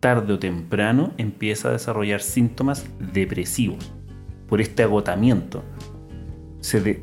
tarde 0.00 0.32
o 0.32 0.38
temprano 0.38 1.12
empieza 1.18 1.68
a 1.68 1.72
desarrollar 1.72 2.20
síntomas 2.20 2.86
depresivos 3.12 3.92
por 4.48 4.60
este 4.60 4.82
agotamiento. 4.82 5.62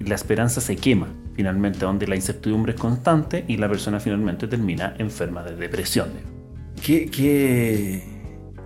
La 0.02 0.16
esperanza 0.16 0.60
se 0.62 0.76
quema 0.76 1.08
finalmente, 1.38 1.80
donde 1.80 2.08
la 2.08 2.16
incertidumbre 2.16 2.74
es 2.74 2.80
constante 2.80 3.46
y 3.48 3.58
la 3.58 3.70
persona 3.70 4.00
finalmente 4.00 4.48
termina 4.48 4.96
enferma 4.98 5.44
de 5.44 5.56
depresión. 5.56 6.10
¿Qué, 6.84 7.12
qué, 7.12 8.04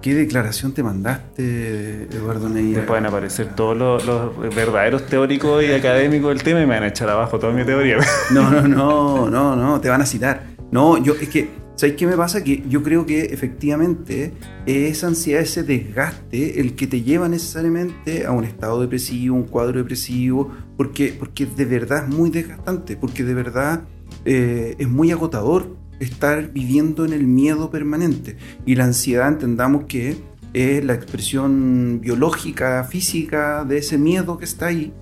qué 0.01 0.15
declaración 0.15 0.73
te 0.73 0.81
mandaste, 0.81 2.07
Eduardo 2.09 2.47
Neira? 2.47 2.77
Después 2.77 2.97
van 2.97 3.05
a 3.05 3.09
aparecer 3.09 3.55
todos 3.55 3.77
los, 3.77 4.05
los 4.05 4.55
verdaderos 4.55 5.05
teóricos 5.05 5.61
y 5.65 5.73
académicos 5.73 6.29
del 6.29 6.43
tema 6.43 6.61
y 6.61 6.65
me 6.65 6.75
van 6.75 6.83
a 6.83 6.87
echar 6.87 7.09
abajo 7.09 7.37
toda 7.37 7.51
mi 7.51 7.65
teoría. 7.65 7.97
No, 8.31 8.49
no, 8.49 8.61
no, 8.65 9.29
no, 9.29 9.55
no, 9.57 9.81
te 9.81 9.89
van 9.89 10.01
a 10.01 10.05
citar. 10.05 10.43
No, 10.71 10.97
yo, 10.97 11.13
es 11.15 11.27
que, 11.27 11.49
¿sabes 11.75 11.95
qué 11.95 12.07
me 12.07 12.17
pasa? 12.17 12.43
Que 12.43 12.63
yo 12.67 12.83
creo 12.83 13.05
que 13.05 13.25
efectivamente 13.25 14.33
esa 14.65 15.07
ansiedad, 15.07 15.41
ese 15.41 15.63
desgaste, 15.63 16.59
el 16.59 16.75
que 16.75 16.87
te 16.87 17.01
lleva 17.01 17.27
necesariamente 17.27 18.25
a 18.25 18.31
un 18.31 18.43
estado 18.43 18.81
depresivo, 18.81 19.35
un 19.35 19.43
cuadro 19.43 19.79
depresivo, 19.79 20.51
porque, 20.77 21.15
porque 21.17 21.45
de 21.45 21.65
verdad 21.65 22.05
es 22.07 22.15
muy 22.15 22.29
desgastante, 22.29 22.97
porque 22.97 23.23
de 23.23 23.33
verdad 23.33 23.83
eh, 24.25 24.75
es 24.77 24.87
muy 24.87 25.11
agotador 25.11 25.75
estar 25.99 26.51
viviendo 26.51 27.05
en 27.05 27.13
el 27.13 27.27
miedo 27.27 27.69
permanente. 27.69 28.37
Y 28.65 28.75
la 28.75 28.85
ansiedad, 28.85 29.27
entendamos 29.27 29.85
que 29.85 30.17
es 30.53 30.83
la 30.83 30.93
expresión 30.93 31.99
biológica, 32.01 32.83
física 32.83 33.63
de 33.63 33.77
ese 33.77 33.97
miedo 33.97 34.37
que 34.37 34.45
está 34.45 34.67
ahí. 34.67 34.93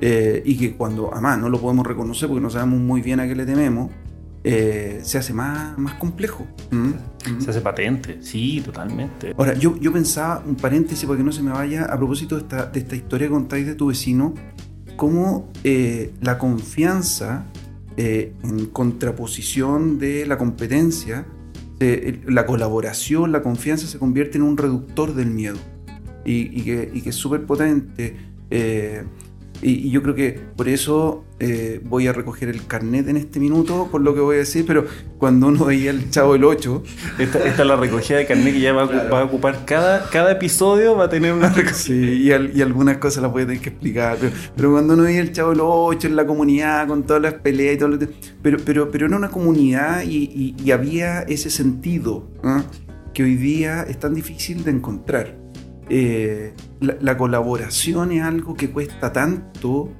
Eh, 0.00 0.42
y 0.44 0.56
que 0.56 0.74
cuando, 0.74 1.12
además, 1.12 1.38
no 1.38 1.48
lo 1.48 1.60
podemos 1.60 1.86
reconocer 1.86 2.28
porque 2.28 2.40
no 2.40 2.50
sabemos 2.50 2.80
muy 2.80 3.02
bien 3.02 3.20
a 3.20 3.26
qué 3.26 3.34
le 3.34 3.44
tememos, 3.44 3.90
eh, 4.44 5.00
se 5.02 5.18
hace 5.18 5.32
más, 5.32 5.76
más 5.78 5.94
complejo. 5.94 6.46
¿Mm? 6.70 6.76
¿Mm? 6.86 7.40
Se 7.40 7.50
hace 7.50 7.60
patente, 7.60 8.18
sí, 8.22 8.62
totalmente. 8.64 9.34
Ahora, 9.36 9.54
yo, 9.54 9.76
yo 9.78 9.92
pensaba, 9.92 10.42
un 10.46 10.56
paréntesis 10.56 11.04
para 11.06 11.18
que 11.18 11.24
no 11.24 11.32
se 11.32 11.42
me 11.42 11.50
vaya, 11.50 11.84
a 11.84 11.96
propósito 11.96 12.36
de 12.36 12.42
esta, 12.42 12.66
de 12.66 12.80
esta 12.80 12.96
historia 12.96 13.26
que 13.26 13.32
contáis 13.32 13.66
de 13.66 13.74
tu 13.74 13.88
vecino, 13.88 14.34
cómo 14.96 15.48
eh, 15.64 16.12
la 16.20 16.38
confianza 16.38 17.46
eh, 17.96 18.34
en 18.42 18.66
contraposición 18.66 19.98
de 19.98 20.26
la 20.26 20.38
competencia, 20.38 21.26
eh, 21.80 22.20
la 22.26 22.46
colaboración, 22.46 23.32
la 23.32 23.42
confianza 23.42 23.86
se 23.86 23.98
convierte 23.98 24.38
en 24.38 24.42
un 24.42 24.56
reductor 24.56 25.14
del 25.14 25.30
miedo 25.30 25.58
y, 26.24 26.60
y 26.60 26.62
que, 26.62 26.90
y 26.92 27.00
que 27.00 27.10
es 27.10 27.16
súper 27.16 27.46
potente. 27.46 28.16
Y, 29.62 29.70
y 29.88 29.90
yo 29.90 30.02
creo 30.02 30.14
que 30.14 30.40
por 30.56 30.68
eso 30.68 31.24
eh, 31.40 31.80
voy 31.84 32.06
a 32.06 32.12
recoger 32.12 32.48
el 32.48 32.66
carnet 32.66 33.08
en 33.08 33.16
este 33.16 33.38
minuto, 33.40 33.88
por 33.90 34.00
lo 34.00 34.14
que 34.14 34.20
voy 34.20 34.36
a 34.36 34.38
decir, 34.40 34.64
pero 34.66 34.86
cuando 35.18 35.46
uno 35.48 35.64
veía 35.66 35.90
el 35.90 36.10
Chavo 36.10 36.32
del 36.34 36.44
8, 36.44 36.82
Esta, 37.18 37.38
esta 37.46 37.62
es 37.62 37.68
la 37.68 37.76
recogida 37.76 38.18
de 38.18 38.26
carnet 38.26 38.54
que 38.54 38.60
ya 38.60 38.72
va 38.72 38.82
a, 38.82 38.86
ocu- 38.88 39.12
va 39.12 39.20
a 39.20 39.24
ocupar 39.24 39.64
cada, 39.64 40.08
cada 40.10 40.32
episodio, 40.32 40.96
va 40.96 41.04
a 41.04 41.08
tener 41.08 41.32
una 41.32 41.48
recogida. 41.54 41.74
Sí, 41.74 41.94
y, 41.94 42.32
al- 42.32 42.56
y 42.56 42.62
algunas 42.62 42.98
cosas 42.98 43.22
las 43.22 43.32
voy 43.32 43.42
a 43.42 43.46
tener 43.46 43.60
que 43.62 43.68
explicar. 43.70 44.16
Pero, 44.20 44.32
pero 44.56 44.70
cuando 44.72 44.94
uno 44.94 45.02
veía 45.04 45.20
el 45.20 45.32
Chavo 45.32 45.50
del 45.50 45.60
8 45.62 46.08
en 46.08 46.16
la 46.16 46.26
comunidad, 46.26 46.86
con 46.88 47.04
todas 47.04 47.22
las 47.22 47.34
peleas 47.34 47.74
y 47.74 47.78
todo 47.78 47.88
lo 47.90 47.98
pero, 48.42 48.58
pero, 48.64 48.90
pero 48.90 49.06
era 49.06 49.16
una 49.16 49.30
comunidad 49.30 50.02
y, 50.02 50.24
y- 50.24 50.54
y 50.64 50.70
había 50.72 51.20
ese 51.22 51.50
sentido 51.50 52.28
¿ah? 52.42 52.62
que 53.14 53.22
hoy 53.22 53.36
día 53.36 53.82
es 53.82 53.98
tan 53.98 54.14
difícil 54.14 54.64
de 54.64 54.70
encontrar. 54.72 55.36
Eh, 55.90 56.52
la, 56.80 56.96
la 57.00 57.16
colaboración 57.16 58.12
es 58.12 58.22
algo 58.22 58.54
que 58.54 58.70
cuesta 58.70 59.12
tanto, 59.12 59.90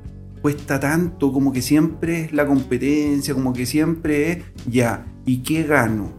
cuesta 0.43 0.79
tanto, 0.79 1.33
como 1.33 1.53
que 1.53 1.63
siempre 1.63 2.25
es 2.25 2.33
la 2.33 2.47
competencia, 2.47 3.35
como 3.35 3.53
que 3.53 3.67
siempre 3.67 4.33
es, 4.33 4.39
ya, 4.69 5.07
¿y 5.25 5.39
qué 5.39 5.63
gano? 5.65 6.13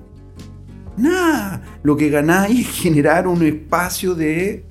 Nada, 0.98 1.62
lo 1.84 1.96
que 1.96 2.10
ganáis 2.10 2.60
es 2.60 2.82
generar 2.82 3.28
un 3.28 3.44
espacio 3.44 4.16
de, 4.16 4.66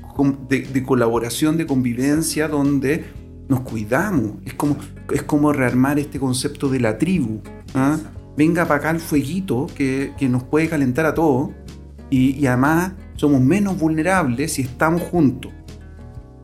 de, 0.49 0.61
de 0.61 0.83
colaboración, 0.83 1.57
de 1.57 1.67
convivencia, 1.67 2.49
donde 2.49 3.05
nos 3.49 3.61
cuidamos. 3.61 4.33
Es 4.45 4.55
como, 4.55 4.77
es 5.13 5.23
como 5.23 5.53
rearmar 5.53 5.99
este 5.99 6.21
concepto 6.21 6.69
de 6.69 6.81
la 6.81 6.99
tribu. 6.99 7.41
¿ah? 7.75 7.97
Venga 8.37 8.67
para 8.67 8.81
acá 8.81 8.91
el 8.91 9.01
fueguito 9.01 9.67
que, 9.75 10.13
que 10.19 10.29
nos 10.29 10.45
puede 10.45 10.69
calentar 10.69 11.07
a 11.07 11.15
todos 11.15 11.51
y, 12.11 12.33
y 12.33 12.47
además 12.47 12.93
somos 13.19 13.41
menos 13.41 13.77
vulnerables 13.79 14.53
si 14.55 14.63
estamos 14.63 15.03
juntos. 15.03 15.53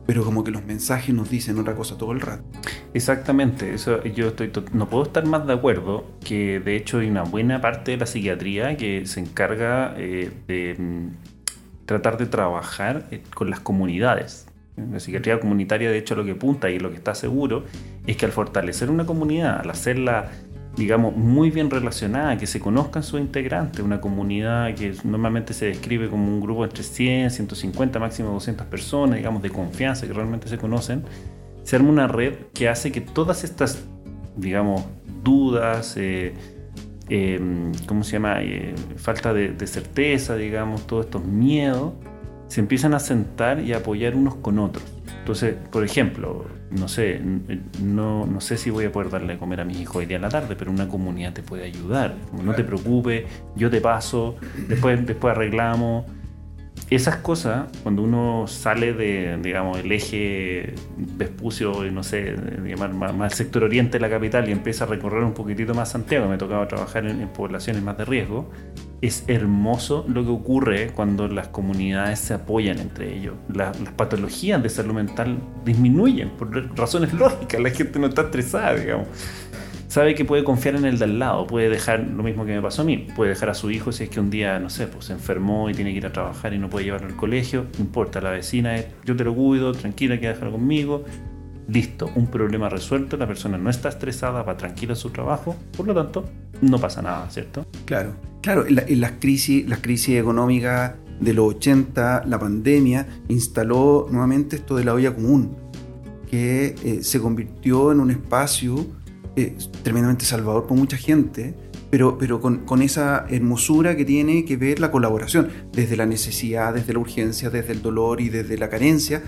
Pero 0.05 0.23
como 0.23 0.43
que 0.43 0.51
los 0.51 0.63
mensajes 0.63 1.15
nos 1.15 1.31
dicen 1.31 1.57
otra 1.57 1.73
cosa 1.73 1.97
todo 1.97 2.11
el 2.11 2.21
rato. 2.21 2.43
Exactamente, 2.93 3.73
eso 3.73 4.03
yo 4.03 4.27
estoy 4.27 4.49
to- 4.49 4.63
no 4.71 4.87
puedo 4.87 5.03
estar 5.03 5.25
más 5.25 5.47
de 5.47 5.53
acuerdo 5.53 6.05
que 6.23 6.59
de 6.59 6.75
hecho 6.75 6.99
hay 6.99 7.09
una 7.09 7.23
buena 7.23 7.59
parte 7.59 7.91
de 7.91 7.97
la 7.97 8.05
psiquiatría 8.05 8.77
que 8.77 9.07
se 9.07 9.19
encarga 9.21 9.95
eh, 9.97 10.31
de 10.47 10.75
mm, 10.77 11.85
tratar 11.87 12.17
de 12.17 12.27
trabajar 12.27 13.07
eh, 13.09 13.23
con 13.33 13.49
las 13.49 13.59
comunidades. 13.61 14.45
La 14.77 14.99
psiquiatría 14.99 15.39
comunitaria 15.39 15.89
de 15.89 15.97
hecho 15.97 16.15
lo 16.15 16.23
que 16.25 16.31
apunta 16.31 16.69
y 16.69 16.77
lo 16.79 16.91
que 16.91 16.97
está 16.97 17.15
seguro 17.15 17.63
es 18.05 18.15
que 18.17 18.25
al 18.25 18.31
fortalecer 18.31 18.91
una 18.91 19.05
comunidad, 19.07 19.61
al 19.61 19.69
hacerla 19.71 20.29
digamos 20.75 21.15
muy 21.15 21.51
bien 21.51 21.69
relacionada, 21.69 22.37
que 22.37 22.47
se 22.47 22.59
conozcan 22.59 23.03
sus 23.03 23.19
integrantes, 23.19 23.83
una 23.83 24.01
comunidad 24.01 24.73
que 24.75 24.93
normalmente 25.03 25.53
se 25.53 25.67
describe 25.67 26.09
como 26.09 26.27
un 26.27 26.41
grupo 26.41 26.63
entre 26.63 26.83
100, 26.83 27.31
150, 27.31 27.99
máximo 27.99 28.31
200 28.31 28.67
personas, 28.67 29.17
digamos 29.17 29.41
de 29.41 29.49
confianza 29.49 30.05
que 30.05 30.13
realmente 30.13 30.47
se 30.47 30.57
conocen, 30.57 31.03
se 31.63 31.75
arma 31.75 31.89
una 31.89 32.07
red 32.07 32.33
que 32.53 32.67
hace 32.67 32.91
que 32.91 33.01
todas 33.01 33.43
estas, 33.43 33.83
digamos, 34.35 34.83
dudas, 35.23 35.95
eh, 35.97 36.33
eh, 37.09 37.71
¿cómo 37.87 38.03
se 38.03 38.13
llama? 38.13 38.41
Eh, 38.41 38.75
falta 38.97 39.33
de, 39.33 39.49
de 39.49 39.67
certeza, 39.67 40.35
digamos, 40.35 40.85
todos 40.87 41.05
estos 41.05 41.23
miedos, 41.23 41.93
se 42.47 42.59
empiezan 42.61 42.93
a 42.93 42.99
sentar 42.99 43.59
y 43.59 43.73
a 43.73 43.77
apoyar 43.77 44.15
unos 44.15 44.35
con 44.35 44.59
otros. 44.59 44.83
Entonces, 45.19 45.55
por 45.71 45.83
ejemplo, 45.83 46.45
no 46.69 46.87
sé, 46.87 47.19
no, 47.81 48.27
no 48.27 48.41
sé 48.41 48.57
si 48.57 48.69
voy 48.69 48.85
a 48.85 48.91
poder 48.91 49.09
darle 49.09 49.33
de 49.33 49.39
comer 49.39 49.61
a 49.61 49.65
mis 49.65 49.79
hijos 49.79 49.95
hoy 49.97 50.05
día 50.05 50.17
en 50.17 50.21
la 50.21 50.29
tarde, 50.29 50.55
pero 50.55 50.69
una 50.69 50.87
comunidad 50.87 51.33
te 51.33 51.41
puede 51.41 51.63
ayudar. 51.63 52.15
Como, 52.29 52.43
no 52.43 52.53
te 52.53 52.63
preocupes, 52.63 53.23
yo 53.55 53.69
te 53.71 53.81
paso, 53.81 54.35
después, 54.67 55.03
después 55.05 55.35
arreglamos. 55.35 56.05
Esas 56.91 57.15
cosas, 57.17 57.65
cuando 57.81 58.03
uno 58.03 58.45
sale 58.45 58.93
de, 58.93 59.39
digamos, 59.41 59.79
el 59.79 59.91
eje 59.91 60.75
Vespucio, 60.95 61.83
no 61.91 62.03
sé, 62.03 62.35
más, 62.77 63.15
más 63.15 63.31
el 63.31 63.35
sector 63.35 63.63
oriente 63.63 63.93
de 63.93 64.01
la 64.01 64.09
capital 64.11 64.47
y 64.47 64.51
empieza 64.51 64.83
a 64.83 64.87
recorrer 64.87 65.23
un 65.23 65.33
poquitito 65.33 65.73
más 65.73 65.89
Santiago, 65.89 66.29
me 66.29 66.37
tocaba 66.37 66.67
trabajar 66.67 67.07
en, 67.07 67.21
en 67.21 67.29
poblaciones 67.29 67.81
más 67.81 67.97
de 67.97 68.05
riesgo, 68.05 68.51
es 69.01 69.23
hermoso 69.27 70.05
lo 70.07 70.23
que 70.23 70.31
ocurre 70.31 70.87
cuando 70.95 71.27
las 71.27 71.47
comunidades 71.49 72.19
se 72.19 72.33
apoyan 72.33 72.79
entre 72.79 73.15
ellos. 73.17 73.35
La- 73.53 73.71
las 73.83 73.93
patologías 73.93 74.61
de 74.63 74.69
salud 74.69 74.93
mental 74.93 75.37
disminuyen 75.63 76.29
por 76.29 76.51
razones 76.77 77.13
lógicas, 77.13 77.59
la 77.61 77.69
gente 77.69 77.99
no 77.99 78.07
está 78.07 78.23
estresada, 78.23 78.75
digamos. 78.75 79.07
Sabe 79.87 80.15
que 80.15 80.25
puede 80.25 80.43
confiar 80.43 80.75
en 80.75 80.85
el 80.85 80.97
de 80.97 81.05
al 81.05 81.19
lado, 81.19 81.47
puede 81.47 81.69
dejar 81.69 81.99
lo 82.01 82.21
mismo 82.23 82.45
que 82.45 82.53
me 82.53 82.61
pasó 82.61 82.81
a 82.81 82.85
mí, 82.85 83.07
puede 83.15 83.29
dejar 83.29 83.49
a 83.49 83.53
su 83.53 83.71
hijo 83.71 83.91
si 83.93 84.03
es 84.05 84.09
que 84.09 84.19
un 84.19 84.29
día, 84.29 84.59
no 84.59 84.69
sé, 84.69 84.87
pues 84.87 85.05
se 85.05 85.13
enfermó 85.13 85.69
y 85.69 85.73
tiene 85.73 85.91
que 85.91 85.97
ir 85.97 86.05
a 86.05 86.11
trabajar 86.11 86.53
y 86.53 86.57
no 86.57 86.69
puede 86.69 86.85
llevarlo 86.85 87.07
al 87.07 87.15
colegio, 87.15 87.67
no 87.77 87.85
importa, 87.85 88.19
la 88.19 88.31
vecina 88.31 88.75
es, 88.75 88.87
yo 89.05 89.15
te 89.15 89.23
lo 89.23 89.33
cuido, 89.33 89.71
tranquila, 89.73 90.19
que 90.19 90.27
dejarlo 90.27 90.51
conmigo, 90.53 91.05
listo, 91.67 92.09
un 92.15 92.27
problema 92.27 92.69
resuelto, 92.69 93.17
la 93.17 93.27
persona 93.27 93.57
no 93.57 93.69
está 93.69 93.89
estresada, 93.89 94.43
va 94.43 94.55
tranquila 94.57 94.93
a 94.93 94.95
su 94.95 95.09
trabajo, 95.09 95.55
por 95.75 95.87
lo 95.87 95.93
tanto, 95.93 96.25
no 96.61 96.79
pasa 96.79 97.01
nada, 97.01 97.29
¿cierto? 97.29 97.65
Claro, 97.85 98.13
claro, 98.41 98.65
en, 98.67 98.75
la- 98.75 98.83
en 98.87 99.01
las 99.01 99.13
crisis, 99.19 99.67
las 99.67 99.79
crisis 99.79 100.17
económicas 100.19 100.93
de 101.19 101.33
los 101.33 101.55
80, 101.55 102.23
la 102.27 102.37
pandemia, 102.39 103.07
instaló 103.29 104.07
nuevamente 104.11 104.57
esto 104.57 104.75
de 104.75 104.83
la 104.83 104.93
olla 104.93 105.13
común, 105.15 105.55
que 106.29 106.75
eh, 106.83 107.03
se 107.03 107.19
convirtió 107.19 107.91
en 107.91 107.99
un 107.99 108.11
espacio 108.11 108.85
eh, 109.35 109.55
tremendamente 109.83 110.25
salvador 110.25 110.65
por 110.67 110.77
mucha 110.77 110.97
gente, 110.97 111.55
pero, 111.89 112.17
pero 112.17 112.41
con, 112.41 112.65
con 112.65 112.81
esa 112.81 113.25
hermosura 113.29 113.95
que 113.95 114.03
tiene 114.05 114.43
que 114.43 114.57
ver 114.57 114.79
la 114.79 114.91
colaboración, 114.91 115.47
desde 115.71 115.95
la 115.95 116.05
necesidad, 116.05 116.73
desde 116.73 116.93
la 116.93 116.99
urgencia, 116.99 117.49
desde 117.49 117.71
el 117.73 117.81
dolor 117.81 118.19
y 118.21 118.29
desde 118.29 118.57
la 118.57 118.69
carencia, 118.69 119.23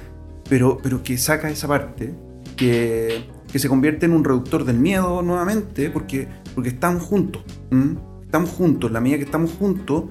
pero, 0.50 0.78
pero 0.82 1.04
que 1.04 1.18
saca 1.18 1.50
esa 1.50 1.68
parte, 1.68 2.14
que, 2.58 3.26
que 3.52 3.60
se 3.60 3.70
convierte 3.70 4.06
en 4.06 4.12
un 4.12 4.26
reductor 4.26 4.66
del 4.66 4.78
miedo 4.78 5.22
nuevamente, 5.22 5.90
porque, 5.90 6.28
porque 6.54 6.70
estamos 6.70 7.04
juntos. 7.04 7.44
¿m? 7.72 7.96
Estamos 8.24 8.50
juntos, 8.50 8.92
la 8.92 9.00
medida 9.00 9.18
que 9.20 9.24
estamos 9.24 9.52
juntos, 9.52 10.04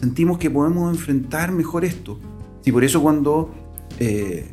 sentimos 0.00 0.36
que 0.36 0.50
podemos 0.50 0.92
enfrentar 0.92 1.52
mejor 1.52 1.86
esto. 1.86 2.18
Y 2.64 2.72
por 2.72 2.84
eso 2.84 3.00
cuando 3.00 3.50
eh, 3.98 4.50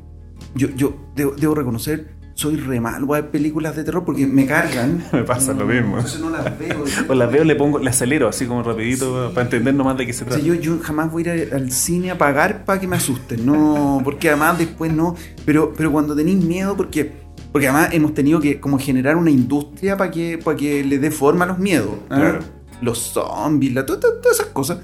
yo, 0.56 0.70
yo 0.70 0.96
debo, 1.16 1.34
debo 1.34 1.54
reconocer, 1.56 2.18
soy 2.34 2.56
re 2.56 2.80
malo 2.80 3.14
a 3.14 3.20
ver 3.20 3.32
películas 3.32 3.76
de 3.76 3.84
terror 3.84 4.06
porque 4.06 4.26
me 4.26 4.46
cargan. 4.46 5.04
Me 5.12 5.24
pasa 5.24 5.54
lo 5.54 5.66
mismo. 5.66 5.98
Entonces 5.98 6.22
no 6.22 6.30
las 6.30 6.58
veo. 6.58 6.86
O 7.10 7.14
las 7.14 7.30
veo, 7.30 7.44
le 7.44 7.56
pongo, 7.56 7.80
le 7.80 7.90
acelero 7.90 8.30
así 8.30 8.46
como 8.46 8.64
rapidito 8.64 9.32
para 9.34 9.46
entender 9.46 9.74
nomás 9.74 9.98
de 9.98 10.06
qué 10.06 10.14
se 10.14 10.24
O 10.24 10.28
trata. 10.28 10.42
sea, 10.42 10.48
yo, 10.48 10.60
yo 10.60 10.80
jamás 10.82 11.12
voy 11.12 11.28
a 11.28 11.36
ir 11.36 11.54
al 11.54 11.70
cine 11.72 12.12
a 12.12 12.18
pagar 12.18 12.64
para 12.64 12.80
que 12.80 12.88
me 12.88 12.96
asusten, 12.96 13.46
no, 13.46 14.00
porque 14.06 14.30
además 14.30 14.58
después 14.58 14.94
no, 14.94 15.16
pero, 15.46 15.74
pero 15.76 15.92
cuando 15.92 16.16
tenéis 16.16 16.38
miedo, 16.44 16.78
porque, 16.78 17.12
porque 17.52 17.68
además 17.68 17.90
hemos 17.94 18.14
tenido 18.14 18.40
que 18.40 18.60
como 18.60 18.78
generar 18.80 19.16
una 19.16 19.32
industria 19.32 19.98
para 19.98 20.12
que, 20.12 20.38
para 20.38 20.58
que 20.58 20.84
le 20.84 20.98
dé 21.00 21.12
forma 21.12 21.46
a 21.46 21.48
los 21.48 21.60
miedos, 21.60 21.92
¿ah? 22.10 22.16
Claro. 22.16 22.40
los 22.82 22.98
zombies, 23.00 23.74
la, 23.74 23.86
to- 23.86 24.00
to- 24.00 24.14
todas 24.22 24.40
esas 24.40 24.52
cosas. 24.52 24.80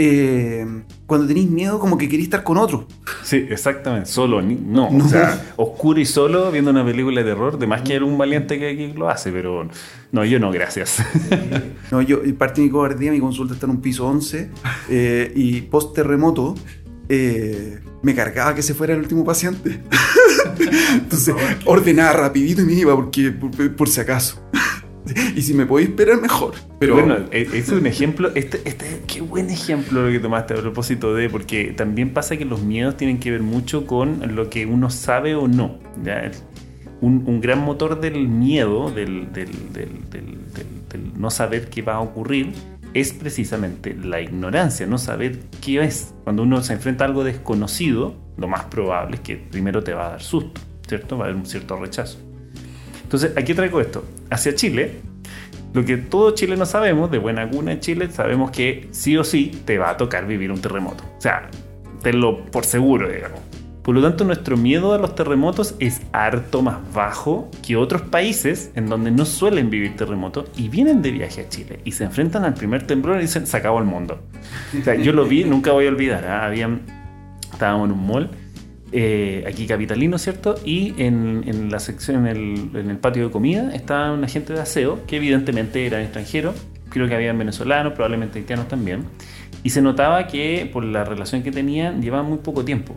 Eh, 0.00 0.64
cuando 1.06 1.26
tenéis 1.26 1.50
miedo, 1.50 1.80
como 1.80 1.98
que 1.98 2.08
queréis 2.08 2.26
estar 2.28 2.44
con 2.44 2.56
otro. 2.56 2.86
Sí, 3.24 3.44
exactamente. 3.50 4.08
Solo, 4.08 4.40
no. 4.40 4.88
No. 4.92 5.04
O 5.04 5.08
sea, 5.08 5.52
oscuro 5.56 5.98
y 5.98 6.06
solo 6.06 6.52
viendo 6.52 6.70
una 6.70 6.84
película 6.84 7.20
de 7.20 7.26
terror. 7.32 7.58
De 7.58 7.66
más 7.66 7.82
que 7.82 7.94
era 7.94 8.04
un 8.04 8.16
valiente 8.16 8.60
que, 8.60 8.76
que 8.76 8.94
lo 8.96 9.08
hace, 9.10 9.32
pero 9.32 9.68
no, 10.12 10.24
yo 10.24 10.38
no, 10.38 10.52
gracias. 10.52 11.02
No, 11.90 12.00
yo, 12.00 12.20
parte 12.36 12.60
de 12.60 12.68
mi 12.68 12.70
cobardía, 12.72 13.10
mi 13.10 13.18
consulta 13.18 13.54
está 13.54 13.66
en 13.66 13.70
un 13.72 13.80
piso 13.80 14.06
11 14.06 14.50
eh, 14.88 15.32
y 15.34 15.62
post 15.62 15.96
terremoto 15.96 16.54
eh, 17.08 17.80
me 18.02 18.14
cargaba 18.14 18.54
que 18.54 18.62
se 18.62 18.74
fuera 18.74 18.94
el 18.94 19.00
último 19.00 19.24
paciente. 19.24 19.80
Entonces 20.92 21.34
ordenaba 21.64 22.12
rapidito 22.12 22.62
y 22.62 22.66
me 22.66 22.72
iba 22.74 22.94
porque, 22.94 23.30
por, 23.32 23.76
por 23.76 23.88
si 23.88 24.00
acaso. 24.00 24.42
y 25.36 25.42
si 25.42 25.54
me 25.54 25.66
podéis 25.66 25.90
esperar, 25.90 26.20
mejor. 26.20 26.54
Pero 26.78 26.94
bueno, 26.94 27.16
e- 27.30 27.48
es 27.54 27.68
un 27.70 27.86
ejemplo. 27.86 28.30
Este, 28.34 28.60
este, 28.64 29.02
qué 29.06 29.20
buen 29.20 29.50
ejemplo 29.50 30.02
lo 30.06 30.12
que 30.12 30.18
tomaste 30.20 30.54
a 30.54 30.56
propósito 30.58 31.14
de, 31.14 31.28
porque 31.30 31.72
también 31.76 32.12
pasa 32.12 32.36
que 32.36 32.44
los 32.44 32.62
miedos 32.62 32.96
tienen 32.96 33.18
que 33.18 33.30
ver 33.30 33.42
mucho 33.42 33.86
con 33.86 34.34
lo 34.34 34.50
que 34.50 34.66
uno 34.66 34.90
sabe 34.90 35.34
o 35.34 35.48
no. 35.48 35.78
¿ya? 36.04 36.30
Un, 37.00 37.22
un 37.26 37.40
gran 37.40 37.60
motor 37.60 38.00
del 38.00 38.28
miedo, 38.28 38.90
del- 38.90 39.32
del- 39.32 39.72
del- 39.72 40.08
del 40.88 41.12
no 41.16 41.30
saber 41.30 41.68
qué 41.68 41.82
va 41.82 41.94
a 41.96 42.00
ocurrir, 42.00 42.52
es 42.94 43.12
precisamente 43.12 43.94
la 43.94 44.20
ignorancia, 44.20 44.86
no 44.86 44.98
saber 44.98 45.38
qué 45.60 45.82
es. 45.82 46.14
Cuando 46.24 46.42
uno 46.42 46.62
se 46.62 46.72
enfrenta 46.72 47.04
a 47.04 47.08
algo 47.08 47.24
desconocido, 47.24 48.14
lo 48.36 48.48
más 48.48 48.64
probable 48.64 49.16
es 49.16 49.20
que 49.22 49.36
primero 49.36 49.82
te 49.82 49.94
va 49.94 50.06
a 50.06 50.10
dar 50.10 50.22
susto, 50.22 50.60
¿cierto? 50.86 51.18
Va 51.18 51.24
a 51.24 51.28
haber 51.28 51.36
un 51.40 51.46
cierto 51.46 51.76
rechazo. 51.76 52.18
Entonces, 53.02 53.32
aquí 53.36 53.54
traigo 53.54 53.80
esto. 53.80 54.04
Hacia 54.30 54.54
Chile, 54.54 55.00
lo 55.72 55.84
que 55.84 55.96
todo 55.96 56.32
chileno 56.32 56.66
sabemos, 56.66 57.10
de 57.10 57.18
buena 57.18 57.48
cuna 57.48 57.72
en 57.72 57.80
Chile, 57.80 58.10
sabemos 58.10 58.50
que 58.50 58.88
sí 58.90 59.16
o 59.16 59.24
sí 59.24 59.62
te 59.64 59.78
va 59.78 59.90
a 59.90 59.96
tocar 59.96 60.26
vivir 60.26 60.50
un 60.50 60.60
terremoto. 60.60 61.04
O 61.16 61.20
sea, 61.20 61.48
tenlo 62.02 62.44
por 62.46 62.64
seguro, 62.64 63.08
digamos. 63.08 63.40
Por 63.88 63.94
lo 63.94 64.02
tanto, 64.02 64.24
nuestro 64.24 64.58
miedo 64.58 64.92
a 64.92 64.98
los 64.98 65.14
terremotos 65.14 65.74
es 65.78 66.02
harto 66.12 66.60
más 66.60 66.76
bajo 66.92 67.50
que 67.66 67.74
otros 67.76 68.02
países 68.02 68.70
en 68.74 68.90
donde 68.90 69.10
no 69.10 69.24
suelen 69.24 69.70
vivir 69.70 69.96
terremotos 69.96 70.50
y 70.58 70.68
vienen 70.68 71.00
de 71.00 71.10
viaje 71.10 71.40
a 71.40 71.48
Chile 71.48 71.80
y 71.86 71.92
se 71.92 72.04
enfrentan 72.04 72.44
al 72.44 72.52
primer 72.52 72.86
temblor 72.86 73.16
y 73.16 73.22
dicen, 73.22 73.46
se 73.46 73.56
acabó 73.56 73.78
el 73.78 73.86
mundo. 73.86 74.20
O 74.78 74.84
sea, 74.84 74.94
yo 74.94 75.14
lo 75.14 75.24
vi, 75.24 75.44
nunca 75.46 75.72
voy 75.72 75.86
a 75.86 75.88
olvidar. 75.88 76.26
¿ah? 76.26 76.44
Habían, 76.44 76.82
estábamos 77.50 77.88
en 77.88 77.92
un 77.94 78.06
mall 78.06 78.30
eh, 78.92 79.42
aquí 79.48 79.66
capitalino, 79.66 80.18
¿cierto? 80.18 80.56
Y 80.66 80.92
en, 81.02 81.44
en 81.46 81.70
la 81.70 81.78
sección, 81.78 82.26
en 82.26 82.36
el, 82.36 82.70
en 82.76 82.90
el 82.90 82.98
patio 82.98 83.24
de 83.24 83.30
comida, 83.30 83.74
estaba 83.74 84.12
un 84.12 84.22
agente 84.22 84.52
de 84.52 84.60
aseo 84.60 85.06
que 85.06 85.16
evidentemente 85.16 85.86
era 85.86 86.02
extranjero. 86.02 86.52
Creo 86.90 87.08
que 87.08 87.14
habían 87.14 87.38
venezolanos, 87.38 87.94
probablemente 87.94 88.38
haitianos 88.38 88.68
también. 88.68 89.04
Y 89.62 89.70
se 89.70 89.80
notaba 89.80 90.26
que 90.26 90.68
por 90.70 90.84
la 90.84 91.04
relación 91.04 91.42
que 91.42 91.50
tenían, 91.50 92.02
llevaban 92.02 92.26
muy 92.26 92.36
poco 92.36 92.66
tiempo. 92.66 92.94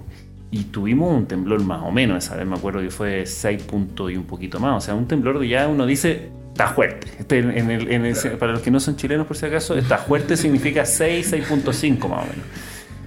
Y 0.51 0.65
tuvimos 0.65 1.15
un 1.15 1.25
temblor 1.27 1.63
más 1.63 1.81
o 1.81 1.91
menos, 1.91 2.25
esa 2.25 2.35
vez 2.35 2.45
me 2.45 2.55
acuerdo 2.55 2.81
que 2.81 2.89
fue 2.91 3.25
6 3.25 3.63
puntos 3.63 4.11
y 4.11 4.17
un 4.17 4.25
poquito 4.25 4.59
más. 4.59 4.83
O 4.83 4.85
sea, 4.85 4.95
un 4.95 5.07
temblor 5.07 5.39
que 5.39 5.47
ya 5.47 5.67
uno 5.67 5.85
dice, 5.85 6.29
está 6.51 6.67
fuerte. 6.67 7.07
Este, 7.19 7.39
en 7.39 7.71
el- 7.71 7.89
en 7.91 8.05
el- 8.05 8.15
para 8.37 8.51
los 8.51 8.61
que 8.61 8.69
no 8.69 8.79
son 8.81 8.97
chilenos, 8.97 9.25
por 9.27 9.37
si 9.37 9.45
acaso, 9.45 9.75
está 9.77 9.97
fuerte 9.97 10.35
significa 10.35 10.85
6, 10.85 11.27
6.5 11.31 12.09
más 12.09 12.25
o 12.25 12.27
menos. 12.29 12.45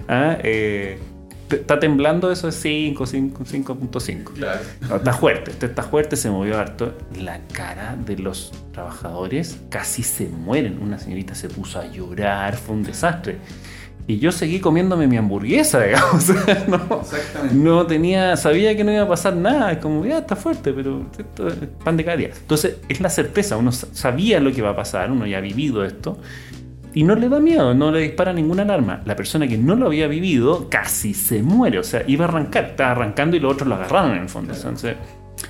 Ah, 0.07 0.37
eh, 0.43 0.97
está 1.51 1.79
temblando, 1.79 2.31
eso 2.31 2.47
es 2.47 2.55
5, 2.55 3.05
5, 3.05 3.43
5.5. 3.45 4.33
No, 4.89 4.95
está 4.95 5.13
fuerte, 5.13 5.51
este 5.51 5.67
está 5.67 5.83
fuerte, 5.83 6.15
se 6.15 6.31
movió 6.31 6.57
harto. 6.59 6.97
La 7.21 7.39
cara 7.53 7.95
de 8.03 8.17
los 8.17 8.51
trabajadores 8.73 9.59
casi 9.69 10.01
se 10.01 10.27
mueren. 10.27 10.79
Una 10.81 10.97
señorita 10.97 11.35
se 11.35 11.47
puso 11.49 11.79
a 11.79 11.85
llorar, 11.85 12.55
fue 12.57 12.73
un 12.75 12.81
desastre. 12.83 13.37
Y 14.07 14.19
yo 14.19 14.31
seguí 14.31 14.59
comiéndome 14.59 15.07
mi 15.07 15.17
hamburguesa, 15.17 15.81
digamos. 15.83 16.29
No, 16.67 17.01
Exactamente. 17.01 17.55
no 17.55 17.87
tenía, 17.87 18.37
sabía 18.37 18.75
que 18.77 18.83
no 18.83 18.91
iba 18.91 19.01
a 19.03 19.07
pasar 19.07 19.35
nada. 19.35 19.71
Es 19.71 19.77
como, 19.79 20.05
ya 20.05 20.19
está 20.19 20.35
fuerte, 20.35 20.73
pero 20.73 21.07
esto 21.17 21.47
es 21.47 21.55
pan 21.83 21.97
de 21.97 22.05
cada 22.05 22.17
día. 22.17 22.29
Entonces, 22.39 22.77
es 22.87 23.01
la 23.01 23.09
certeza. 23.09 23.57
Uno 23.57 23.71
sa- 23.71 23.87
sabía 23.93 24.39
lo 24.39 24.51
que 24.51 24.59
iba 24.59 24.69
a 24.69 24.75
pasar, 24.75 25.11
uno 25.11 25.25
ya 25.25 25.39
ha 25.39 25.41
vivido 25.41 25.83
esto. 25.83 26.19
Y 26.93 27.03
no 27.03 27.15
le 27.15 27.27
da 27.27 27.39
miedo, 27.39 27.73
no 27.73 27.91
le 27.91 27.99
dispara 28.01 28.31
ninguna 28.31 28.61
alarma. 28.61 29.01
La 29.05 29.15
persona 29.15 29.47
que 29.47 29.57
no 29.57 29.75
lo 29.75 29.87
había 29.87 30.07
vivido 30.07 30.69
casi 30.69 31.13
se 31.13 31.41
muere. 31.43 31.79
O 31.79 31.83
sea, 31.83 32.03
iba 32.07 32.25
a 32.25 32.27
arrancar, 32.29 32.65
estaba 32.65 32.91
arrancando 32.91 33.35
y 33.35 33.39
los 33.39 33.53
otros 33.53 33.67
lo 33.67 33.75
agarraron 33.75 34.11
en 34.15 34.21
el 34.21 34.29
fondo. 34.29 34.53
Entonces, 34.53 34.95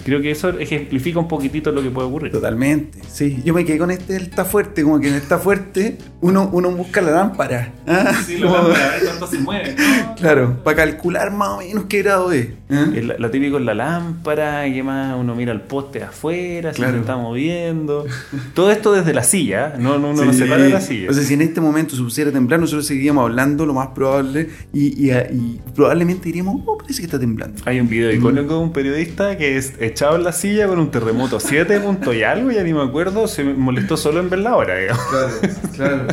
creo 0.05 0.21
que 0.21 0.31
eso 0.31 0.49
ejemplifica 0.57 1.19
un 1.19 1.27
poquitito 1.27 1.71
lo 1.73 1.81
que 1.83 1.89
puede 1.89 2.07
ocurrir. 2.07 2.31
Totalmente, 2.31 2.99
sí. 3.11 3.41
Yo 3.43 3.53
me 3.53 3.65
quedé 3.65 3.77
con 3.77 3.91
este, 3.91 4.15
está 4.15 4.45
fuerte, 4.45 4.83
como 4.83 4.99
que 5.01 5.09
en 5.09 5.15
está 5.15 5.37
fuerte 5.39 5.97
uno, 6.21 6.49
uno 6.53 6.71
busca 6.71 7.01
la 7.01 7.11
lámpara. 7.11 7.73
¿ah? 7.87 8.13
Como- 8.41 8.69
cuánto 9.03 9.27
se 9.27 9.39
mueve. 9.39 9.75
Claro, 10.15 10.63
para 10.63 10.77
calcular 10.77 11.29
más 11.31 11.49
o 11.49 11.57
menos 11.57 11.85
qué 11.89 12.01
grado 12.01 12.31
es. 12.31 12.47
¿ah? 12.71 12.87
La- 12.93 13.17
Lo 13.17 13.29
típico 13.31 13.57
es 13.57 13.65
la 13.65 13.73
lámpara, 13.73 14.65
y 14.67 14.73
que 14.75 14.81
más 14.83 15.15
uno 15.19 15.35
mira 15.35 15.51
el 15.51 15.59
poste 15.61 16.01
afuera, 16.03 16.73
si 16.73 16.81
se 16.81 16.97
está 16.97 17.17
moviendo. 17.17 18.05
Todo 18.53 18.71
esto 18.71 18.93
desde 18.93 19.13
la 19.13 19.23
silla, 19.23 19.73
no, 19.77 19.97
no, 19.99 20.11
uno 20.11 20.23
no 20.25 20.31
Sí. 20.31 20.39
se 20.39 20.45
para 20.45 20.63
de 20.63 20.69
la 20.69 20.79
silla. 20.81 21.09
O 21.09 21.13
sea, 21.13 21.23
si 21.23 21.33
en 21.33 21.41
este 21.41 21.59
momento 21.59 21.95
se 21.95 22.01
pusiera 22.01 22.29
a 22.29 22.33
temblar, 22.33 22.59
nosotros 22.61 22.87
seguiríamos 22.87 23.23
hablando, 23.23 23.65
lo 23.65 23.73
más 23.73 23.87
probable, 23.89 24.49
y, 24.73 25.07
y- 25.07 25.11
y 25.11 25.61
probablemente 25.75 26.25
diríamos, 26.25 26.61
oh, 26.65 26.77
parece 26.77 27.01
que 27.01 27.05
está 27.05 27.19
temblando. 27.19 27.61
Hay 27.65 27.79
un 27.81 27.89
video 27.89 28.11
icónico 28.13 28.53
de 28.55 28.59
un 28.61 28.71
periodista 28.71 29.37
que 29.37 29.57
es 29.57 29.73
echado 29.95 30.17
en 30.17 30.25
la 30.25 30.33
silla 30.33 30.67
con 30.67 30.77
un 30.77 30.91
terremoto 30.91 31.39
7 31.39 31.79
punto 31.79 32.13
y 32.13 32.21
algo, 32.23 32.51
ya 32.51 32.63
ni 32.63 32.73
me 32.73 32.81
acuerdo, 32.81 33.27
se 33.27 33.45
molestó 33.45 33.95
solo 33.95 34.19
en 34.19 34.29
ver 34.29 34.39
la 34.39 34.57
hora, 34.57 34.77
digamos. 34.77 35.03
Claro, 35.05 35.29
claro. 35.73 36.07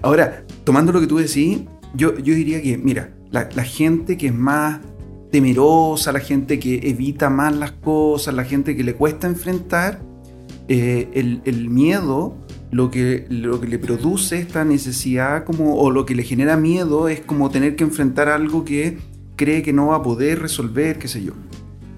Ahora, 0.00 0.42
tomando 0.64 0.90
lo 0.90 1.02
que 1.02 1.06
tú 1.06 1.18
decís, 1.18 1.60
yo, 1.94 2.16
yo 2.16 2.34
diría 2.34 2.62
que, 2.62 2.78
mira, 2.78 3.10
la, 3.30 3.48
la 3.54 3.64
gente 3.64 4.16
que 4.16 4.28
es 4.28 4.34
más 4.34 4.80
temerosa, 5.30 6.12
la 6.12 6.20
gente 6.20 6.58
que 6.58 6.80
evita 6.88 7.28
más 7.28 7.54
las 7.54 7.72
cosas, 7.72 8.34
la 8.34 8.44
gente 8.44 8.74
que 8.74 8.82
le 8.82 8.94
cuesta 8.94 9.26
enfrentar, 9.26 10.00
eh, 10.68 11.10
el, 11.12 11.42
el 11.44 11.68
miedo, 11.68 12.38
lo 12.70 12.90
que, 12.90 13.26
lo 13.28 13.60
que 13.60 13.68
le 13.68 13.78
produce 13.78 14.38
esta 14.38 14.64
necesidad 14.64 15.44
como, 15.44 15.76
o 15.76 15.90
lo 15.90 16.06
que 16.06 16.14
le 16.14 16.22
genera 16.22 16.56
miedo 16.56 17.08
es 17.08 17.20
como 17.20 17.50
tener 17.50 17.76
que 17.76 17.84
enfrentar 17.84 18.30
algo 18.30 18.64
que 18.64 18.96
cree 19.36 19.62
que 19.62 19.74
no 19.74 19.88
va 19.88 19.96
a 19.96 20.02
poder 20.02 20.40
resolver, 20.40 20.98
qué 20.98 21.08
sé 21.08 21.22
yo. 21.22 21.34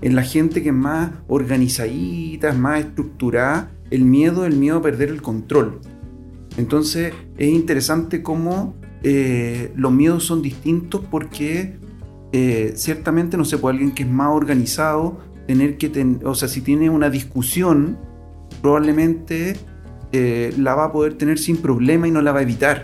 En 0.00 0.14
la 0.14 0.22
gente 0.22 0.62
que 0.62 0.68
es 0.68 0.74
más 0.74 1.10
organizadita, 1.26 2.52
más 2.52 2.80
estructurada, 2.80 3.70
el 3.90 4.04
miedo 4.04 4.44
el 4.44 4.56
miedo 4.56 4.78
a 4.78 4.82
perder 4.82 5.08
el 5.08 5.22
control. 5.22 5.80
Entonces 6.56 7.12
es 7.36 7.48
interesante 7.50 8.22
cómo 8.22 8.74
eh, 9.02 9.72
los 9.76 9.92
miedos 9.92 10.24
son 10.24 10.42
distintos 10.42 11.02
porque 11.10 11.76
eh, 12.32 12.72
ciertamente, 12.76 13.36
no 13.36 13.44
sé, 13.44 13.58
pues 13.58 13.72
alguien 13.72 13.92
que 13.92 14.02
es 14.02 14.08
más 14.08 14.28
organizado, 14.34 15.18
tener 15.46 15.78
que, 15.78 15.88
ten- 15.88 16.20
o 16.24 16.34
sea, 16.34 16.48
si 16.48 16.60
tiene 16.60 16.90
una 16.90 17.08
discusión, 17.10 17.96
probablemente 18.60 19.56
eh, 20.12 20.52
la 20.58 20.74
va 20.74 20.84
a 20.86 20.92
poder 20.92 21.14
tener 21.14 21.38
sin 21.38 21.56
problema 21.58 22.06
y 22.06 22.10
no 22.10 22.20
la 22.20 22.32
va 22.32 22.40
a 22.40 22.42
evitar. 22.42 22.82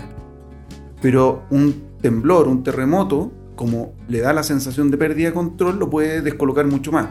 Pero 1.03 1.43
un 1.51 1.75
temblor, 2.01 2.49
un 2.49 2.63
terremoto, 2.63 3.33
como 3.55 3.95
le 4.09 4.21
da 4.21 4.33
la 4.33 4.43
sensación 4.43 4.91
de 4.91 4.97
pérdida 4.97 5.29
de 5.29 5.35
control, 5.35 5.79
lo 5.79 5.91
puede 5.91 6.23
descolocar 6.23 6.67
mucho 6.67 6.93
más. 6.93 7.09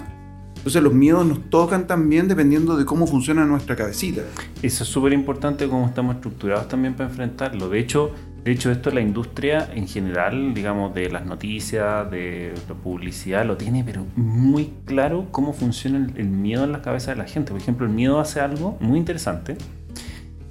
Entonces 0.58 0.82
los 0.82 0.94
miedos 0.94 1.26
nos 1.26 1.50
tocan 1.50 1.88
también 1.88 2.28
dependiendo 2.30 2.78
de 2.78 2.86
cómo 2.86 3.06
funciona 3.06 3.44
nuestra 3.46 3.76
cabecita. 3.76 4.22
Eso 4.62 4.84
es 4.84 4.90
súper 4.90 5.12
importante 5.12 5.68
cómo 5.68 5.88
estamos 5.88 6.16
estructurados 6.16 6.70
también 6.70 6.94
para 6.94 7.10
enfrentarlo. 7.10 7.68
De 7.68 7.80
hecho, 7.80 8.14
de 8.44 8.52
hecho, 8.52 8.72
esto 8.72 8.92
la 8.92 9.00
industria 9.00 9.70
en 9.74 9.88
general, 9.88 10.54
digamos, 10.54 10.94
de 10.94 11.10
las 11.10 11.26
noticias, 11.26 12.12
de 12.12 12.54
la 12.68 12.76
publicidad, 12.76 13.46
lo 13.46 13.56
tiene, 13.56 13.86
pero 13.86 14.06
muy 14.18 14.74
claro 14.84 15.28
cómo 15.32 15.54
funciona 15.54 16.06
el, 16.16 16.28
miedo 16.28 16.66
en 16.66 16.74
la 16.74 16.82
cabeza 16.82 17.12
de 17.12 17.18
la 17.18 17.26
gente. 17.26 17.54
Por 17.54 17.62
ejemplo, 17.62 17.86
el 17.86 17.94
miedo 17.94 18.20
hace 18.20 18.42
algo 18.42 18.78
muy 18.82 19.00
interesante, 19.00 19.58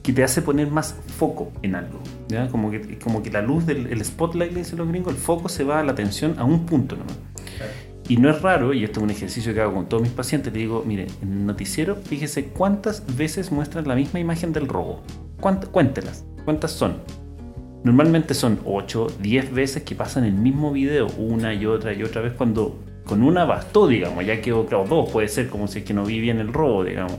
que 0.02 0.12
te 0.12 0.24
hace 0.24 0.42
poner 0.42 0.70
más 0.70 0.96
foco 1.16 1.52
en 1.62 1.74
algo. 1.74 2.00
¿ya? 2.28 2.48
Como, 2.48 2.70
que, 2.70 2.98
como 2.98 3.22
que 3.22 3.30
la 3.30 3.42
luz 3.42 3.66
del 3.66 3.86
el 3.86 4.04
spotlight, 4.04 4.52
le 4.52 4.60
dicen 4.60 4.78
los 4.78 4.88
gringos, 4.88 5.14
el 5.14 5.18
foco 5.18 5.48
se 5.48 5.64
va 5.64 5.80
a 5.80 5.84
la 5.84 5.92
atención 5.92 6.34
a 6.38 6.44
un 6.44 6.66
punto 6.66 6.96
nomás. 6.96 7.18
Y 8.08 8.16
no 8.16 8.28
es 8.28 8.42
raro, 8.42 8.74
y 8.74 8.82
esto 8.82 8.98
es 9.00 9.04
un 9.04 9.10
ejercicio 9.10 9.54
que 9.54 9.60
hago 9.60 9.74
con 9.74 9.88
todos 9.88 10.02
mis 10.02 10.12
pacientes, 10.12 10.52
le 10.52 10.58
digo, 10.58 10.82
mire, 10.84 11.06
en 11.22 11.32
el 11.32 11.46
noticiero, 11.46 11.96
fíjese 11.96 12.46
cuántas 12.46 13.16
veces 13.16 13.52
muestran 13.52 13.86
la 13.86 13.94
misma 13.94 14.18
imagen 14.18 14.52
del 14.52 14.66
robo. 14.66 15.02
Cuéntelas, 15.40 16.24
¿cuántas 16.44 16.72
son? 16.72 16.96
Normalmente 17.84 18.34
son 18.34 18.60
8, 18.64 19.06
10 19.20 19.52
veces 19.52 19.82
que 19.82 19.94
pasan 19.94 20.24
el 20.24 20.34
mismo 20.34 20.72
video 20.72 21.06
una 21.16 21.54
y 21.54 21.66
otra 21.66 21.92
y 21.92 22.02
otra 22.02 22.22
vez 22.22 22.32
cuando 22.32 22.78
con 23.04 23.22
una 23.22 23.44
bastó, 23.44 23.88
digamos, 23.88 24.24
ya 24.24 24.40
quedó 24.40 24.66
claro, 24.66 24.84
dos 24.84 25.10
puede 25.10 25.28
ser 25.28 25.48
como 25.48 25.66
si 25.66 25.80
es 25.80 25.84
que 25.84 25.94
no 25.94 26.04
vi 26.04 26.20
bien 26.20 26.38
el 26.38 26.52
robo, 26.52 26.84
digamos, 26.84 27.18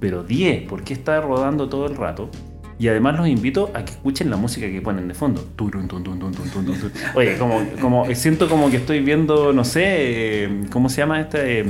pero 0.00 0.24
10, 0.24 0.66
¿por 0.68 0.82
qué 0.82 0.94
está 0.94 1.20
rodando 1.20 1.68
todo 1.68 1.86
el 1.86 1.96
rato? 1.96 2.30
Y 2.80 2.88
además 2.88 3.18
los 3.18 3.28
invito 3.28 3.70
a 3.74 3.84
que 3.84 3.92
escuchen 3.92 4.30
la 4.30 4.36
música 4.36 4.66
que 4.66 4.80
ponen 4.80 5.06
de 5.06 5.12
fondo. 5.12 5.46
Oye, 7.14 7.36
como, 7.36 7.60
como 7.78 8.14
siento 8.14 8.48
como 8.48 8.70
que 8.70 8.78
estoy 8.78 9.00
viendo, 9.00 9.52
no 9.52 9.64
sé, 9.64 9.84
eh, 9.84 10.60
¿cómo 10.72 10.88
se 10.88 11.02
llama 11.02 11.20
esta? 11.20 11.46
Eh, 11.46 11.62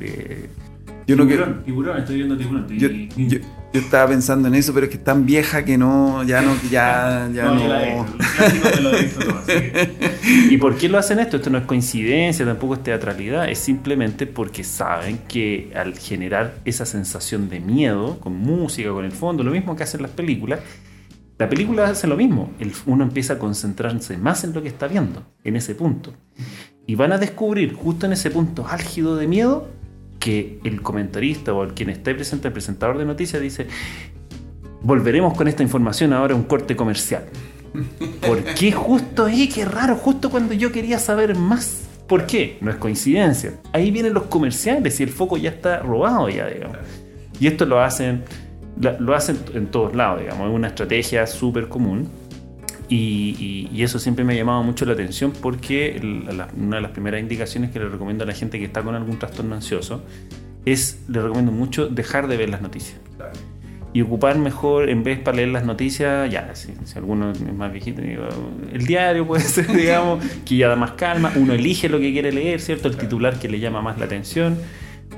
eh, 0.00 0.48
Yo 1.06 1.16
no 1.16 1.26
tiburón, 1.26 1.46
quiero- 1.52 1.64
tiburón, 1.64 1.98
estoy 1.98 2.16
viendo 2.16 2.36
tiburón. 2.36 2.66
Yo, 2.68 2.88
yo- 2.88 3.38
yo 3.72 3.80
estaba 3.80 4.08
pensando 4.08 4.46
en 4.48 4.54
eso, 4.54 4.72
pero 4.72 4.86
es 4.86 4.90
que 4.90 4.98
es 4.98 5.04
tan 5.04 5.26
vieja 5.26 5.64
que 5.64 5.76
no, 5.76 6.22
ya 6.22 6.40
no, 6.42 6.54
ya, 6.70 7.28
ya 7.34 7.44
No, 7.46 7.54
no. 7.56 7.68
la 7.68 7.82
he 7.84 7.98
el 7.98 8.04
me 8.76 8.80
lo 8.80 8.96
he 8.96 9.02
visto 9.02 9.20
todo, 9.24 9.38
así 9.38 9.46
que- 9.52 9.88
¿Y 10.54 10.56
por 10.58 10.76
qué 10.76 10.88
lo 10.88 10.96
hacen 10.96 11.18
esto? 11.18 11.36
Esto 11.38 11.50
no 11.50 11.58
es 11.58 11.64
coincidencia, 11.64 12.46
tampoco 12.46 12.74
es 12.74 12.82
teatralidad, 12.84 13.48
es 13.50 13.58
simplemente 13.58 14.26
porque 14.28 14.62
saben 14.64 15.18
que 15.28 15.72
al 15.74 15.98
generar 15.98 16.54
esa 16.64 16.86
sensación 16.86 17.48
de 17.48 17.58
miedo, 17.60 18.20
con 18.20 18.36
música, 18.36 18.90
con 18.90 19.04
el 19.04 19.12
fondo, 19.12 19.42
lo 19.42 19.50
mismo 19.50 19.74
que 19.76 19.82
hacen 19.82 20.02
las 20.02 20.12
películas, 20.12 20.60
la 21.36 21.48
película 21.48 21.86
hace 21.88 22.06
lo 22.06 22.16
mismo. 22.16 22.52
El- 22.60 22.72
uno 22.86 23.02
empieza 23.02 23.32
a 23.34 23.38
concentrarse 23.40 24.16
más 24.16 24.44
en 24.44 24.52
lo 24.54 24.62
que 24.62 24.68
está 24.68 24.86
viendo, 24.86 25.24
en 25.42 25.56
ese 25.56 25.74
punto. 25.74 26.14
Y 26.86 26.94
van 26.94 27.10
a 27.12 27.18
descubrir 27.18 27.72
justo 27.74 28.06
en 28.06 28.12
ese 28.12 28.30
punto 28.30 28.66
álgido 28.68 29.16
de 29.16 29.26
miedo 29.26 29.68
que 30.24 30.58
el 30.64 30.80
comentarista 30.80 31.52
o 31.52 31.62
el 31.62 31.74
quien 31.74 31.90
esté 31.90 32.14
presente, 32.14 32.48
el 32.48 32.54
presentador 32.54 32.96
de 32.96 33.04
noticias, 33.04 33.42
dice, 33.42 33.66
volveremos 34.80 35.36
con 35.36 35.48
esta 35.48 35.62
información 35.62 36.14
ahora 36.14 36.32
a 36.32 36.36
un 36.38 36.44
corte 36.44 36.74
comercial. 36.74 37.24
¿Por 38.26 38.42
qué 38.42 38.72
justo 38.72 39.26
ahí? 39.26 39.50
Qué 39.50 39.66
raro, 39.66 39.96
justo 39.96 40.30
cuando 40.30 40.54
yo 40.54 40.72
quería 40.72 40.98
saber 40.98 41.36
más. 41.36 41.82
¿Por 42.08 42.24
qué? 42.24 42.56
No 42.62 42.70
es 42.70 42.78
coincidencia. 42.78 43.60
Ahí 43.74 43.90
vienen 43.90 44.14
los 44.14 44.22
comerciales 44.22 44.98
y 44.98 45.02
el 45.02 45.10
foco 45.10 45.36
ya 45.36 45.50
está 45.50 45.80
robado 45.80 46.30
ya, 46.30 46.46
digamos. 46.46 46.78
Y 47.38 47.46
esto 47.46 47.66
lo 47.66 47.82
hacen, 47.82 48.24
lo 48.80 49.14
hacen 49.14 49.38
en 49.52 49.66
todos 49.66 49.94
lados, 49.94 50.20
digamos. 50.20 50.48
Es 50.48 50.54
una 50.54 50.68
estrategia 50.68 51.26
súper 51.26 51.68
común. 51.68 52.08
Y, 52.88 53.34
y- 53.38 53.70
y 53.74 53.82
eso 53.82 53.98
siempre 53.98 54.24
me 54.24 54.34
ha 54.34 54.36
llamado 54.36 54.62
mucho 54.62 54.84
la 54.84 54.92
atención 54.92 55.32
porque 55.40 55.98
la- 56.02 56.48
una 56.56 56.76
de 56.76 56.82
las 56.82 56.90
primeras 56.90 57.20
indicaciones 57.20 57.70
que 57.70 57.78
le 57.78 57.88
recomiendo 57.88 58.24
a 58.24 58.26
la 58.26 58.34
gente 58.34 58.58
que 58.58 58.64
está 58.66 58.82
con 58.82 58.94
algún 58.94 59.18
trastorno 59.18 59.54
ansioso 59.54 60.02
es, 60.66 61.00
le 61.08 61.20
recomiendo 61.22 61.50
mucho 61.52 61.88
dejar 61.88 62.26
de 62.28 62.36
ver 62.36 62.50
las 62.50 62.60
noticias 62.62 62.96
y 63.94 64.02
ocupar 64.02 64.36
mejor, 64.38 64.90
en 64.90 65.04
vez 65.04 65.20
para 65.20 65.36
leer 65.36 65.50
las 65.50 65.64
noticias, 65.64 66.28
ya, 66.30 66.52
si, 66.56 66.74
si 66.84 66.98
alguno 66.98 67.30
es 67.30 67.40
más 67.54 67.70
viejito, 67.72 68.02
digo, 68.02 68.24
el 68.72 68.84
diario 68.86 69.24
puede 69.26 69.42
ser, 69.44 69.66
digamos, 69.72 70.22
que 70.44 70.56
ya 70.56 70.68
da 70.68 70.74
más 70.76 70.92
calma, 70.92 71.32
uno 71.36 71.52
elige 71.54 71.88
lo 71.88 72.00
que 72.00 72.10
quiere 72.12 72.32
leer, 72.32 72.60
¿cierto? 72.60 72.88
El 72.88 72.96
titular 72.96 73.38
que 73.38 73.48
le 73.48 73.60
llama 73.60 73.80
más 73.82 73.96
la 73.98 74.06
atención. 74.06 74.58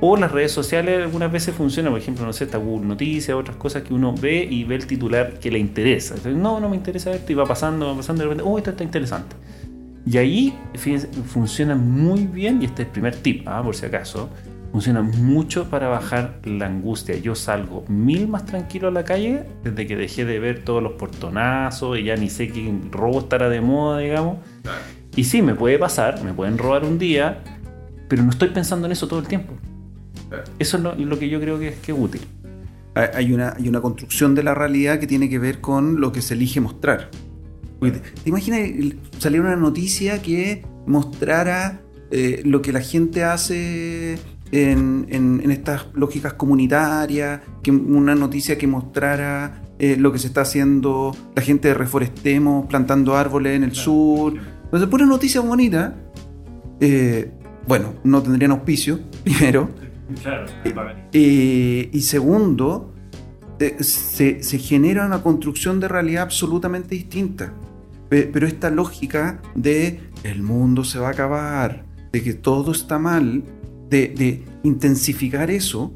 O 0.01 0.17
las 0.17 0.31
redes 0.31 0.53
sociales 0.53 1.03
algunas 1.03 1.33
veces 1.33 1.55
funcionan, 1.55 1.93
por 1.93 2.01
ejemplo, 2.01 2.27
no 2.27 2.33
sé, 2.33 2.45
está 2.45 2.59
Google 2.59 2.87
Noticias, 2.87 3.37
otras 3.37 3.57
cosas 3.57 3.83
que 3.83 3.95
uno 3.95 4.15
ve 4.15 4.47
y 4.49 4.65
ve 4.65 4.75
el 4.75 4.87
titular 4.87 5.39
que 5.39 5.51
le 5.51 5.59
interesa. 5.59 6.15
Entonces, 6.15 6.41
no, 6.41 6.61
no 6.61 6.69
me 6.69 6.77
interesa 6.77 7.13
esto 7.13 7.33
y 7.33 7.35
va 7.35 7.47
pasando, 7.47 7.87
va 7.89 7.97
pasando 7.97 8.23
de 8.23 8.29
repente, 8.29 8.45
oh, 8.47 8.59
esto 8.59 8.71
está 8.71 8.85
interesante. 8.85 9.37
Y 10.05 10.19
ahí 10.19 10.57
fíjense, 10.75 11.09
funciona 11.09 11.75
muy 11.75 12.27
bien, 12.27 12.63
y 12.63 12.67
este 12.67 12.83
es 12.83 12.89
el 12.89 12.93
primer 12.93 13.17
tip, 13.17 13.49
ah, 13.49 13.63
por 13.63 13.75
si 13.75 13.87
acaso, 13.87 14.29
funciona 14.71 15.03
mucho 15.03 15.71
para 15.71 15.89
bajar 15.89 16.41
la 16.45 16.67
angustia. 16.67 17.17
Yo 17.17 17.35
salgo 17.35 17.85
mil 17.89 18.29
más 18.29 18.45
tranquilo 18.45 18.89
a 18.89 18.91
la 18.91 19.05
calle 19.05 19.45
desde 19.65 19.87
que 19.87 19.97
dejé 19.97 20.25
de 20.25 20.39
ver 20.39 20.63
todos 20.63 20.83
los 20.83 20.93
portonazos 20.93 21.99
y 21.99 22.05
ya 22.05 22.17
ni 22.17 22.29
sé 22.29 22.49
qué 22.49 22.73
robo 22.91 23.21
estará 23.21 23.49
de 23.49 23.61
moda, 23.61 23.99
digamos. 23.99 24.39
Y 25.17 25.25
sí, 25.25 25.43
me 25.43 25.55
puede 25.55 25.79
pasar, 25.79 26.23
me 26.23 26.35
pueden 26.35 26.59
robar 26.59 26.85
un 26.85 26.99
día, 26.99 27.43
pero 28.09 28.23
no 28.23 28.31
estoy 28.31 28.51
pensando 28.51 28.87
en 28.87 28.93
eso 28.93 29.09
todo 29.09 29.19
el 29.21 29.27
tiempo. 29.27 29.55
Eso 30.59 30.77
es 30.77 30.83
lo, 30.83 30.95
lo 30.95 31.19
que 31.19 31.29
yo 31.29 31.41
creo 31.41 31.59
que 31.59 31.69
es, 31.69 31.77
que 31.77 31.93
es 31.93 31.99
útil. 31.99 32.21
Hay- 32.95 33.33
una, 33.33 33.55
hay 33.57 33.69
una 33.69 33.81
construcción 33.83 34.35
de 34.35 34.43
la 34.43 34.55
realidad 34.55 34.99
que 34.99 35.07
tiene 35.07 35.29
que 35.29 35.39
ver 35.39 35.61
con 35.61 36.01
lo 36.01 36.13
que 36.13 36.23
se 36.23 36.33
elige 36.35 36.61
mostrar. 36.61 37.11
Te, 37.81 37.91
¿te 37.91 38.29
imaginas 38.31 38.61
salir 39.19 39.41
una 39.43 39.55
noticia 39.57 40.23
que 40.23 40.65
mostrara 40.87 41.81
eh, 42.11 42.41
lo 42.45 42.63
que 42.63 42.73
la 42.73 42.81
gente 42.81 43.23
hace 43.23 44.15
en, 44.51 45.07
en- 45.11 45.41
en 45.45 45.51
estas 45.51 45.87
lógicas 45.93 46.33
comunitarias? 46.35 47.43
Que 47.63 47.71
una 47.71 48.15
noticia 48.15 48.57
que 48.57 48.67
mostrara 48.67 49.63
eh, 49.79 49.97
lo 49.99 50.11
que 50.11 50.19
se 50.19 50.29
está 50.29 50.41
haciendo 50.41 51.15
la 51.35 51.43
gente 51.43 51.69
de 51.69 51.75
Reforestemos 51.75 52.65
plantando 52.67 53.15
árboles 53.15 53.57
en 53.57 53.65
el 53.65 53.75
sur. 53.75 54.35
Entonces, 54.65 54.89
pura 54.89 55.05
noticia 55.05 55.43
bonita. 55.43 55.95
eh, 56.81 57.31
bueno, 57.69 57.93
no 58.05 58.23
tendrían 58.23 58.53
auspicio, 58.53 59.01
primero. 59.25 59.69
Claro, 60.23 60.47
Eh, 61.13 61.91
y 61.93 62.01
segundo, 62.03 62.93
eh, 63.59 63.77
se, 63.83 64.43
se 64.43 64.59
genera 64.59 65.05
una 65.07 65.23
construcción 65.23 65.81
de 65.81 65.89
realidad 65.89 66.23
absolutamente 66.23 66.95
distinta. 66.95 67.53
Pe- 68.09 68.31
Pero 68.33 68.47
esta 68.47 68.71
lógica 68.71 69.41
de 69.55 70.01
el 70.23 70.43
mundo 70.43 70.85
se 70.85 70.99
va 70.99 71.09
a 71.09 71.11
acabar, 71.11 71.85
de 72.13 72.23
que 72.23 72.35
todo 72.35 72.73
está 72.73 72.99
mal, 72.99 73.43
de, 73.91 74.09
de 74.09 74.45
intensificar 74.63 75.51
eso, 75.51 75.93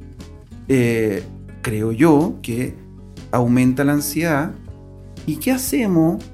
eh, 0.69 1.23
creo 1.63 1.93
yo 1.93 2.39
que 2.43 2.75
aumenta 3.31 3.85
la 3.85 3.93
ansiedad. 3.93 4.53
¿Y 5.27 5.37
qué 5.37 5.53
hacemos? 5.53 6.25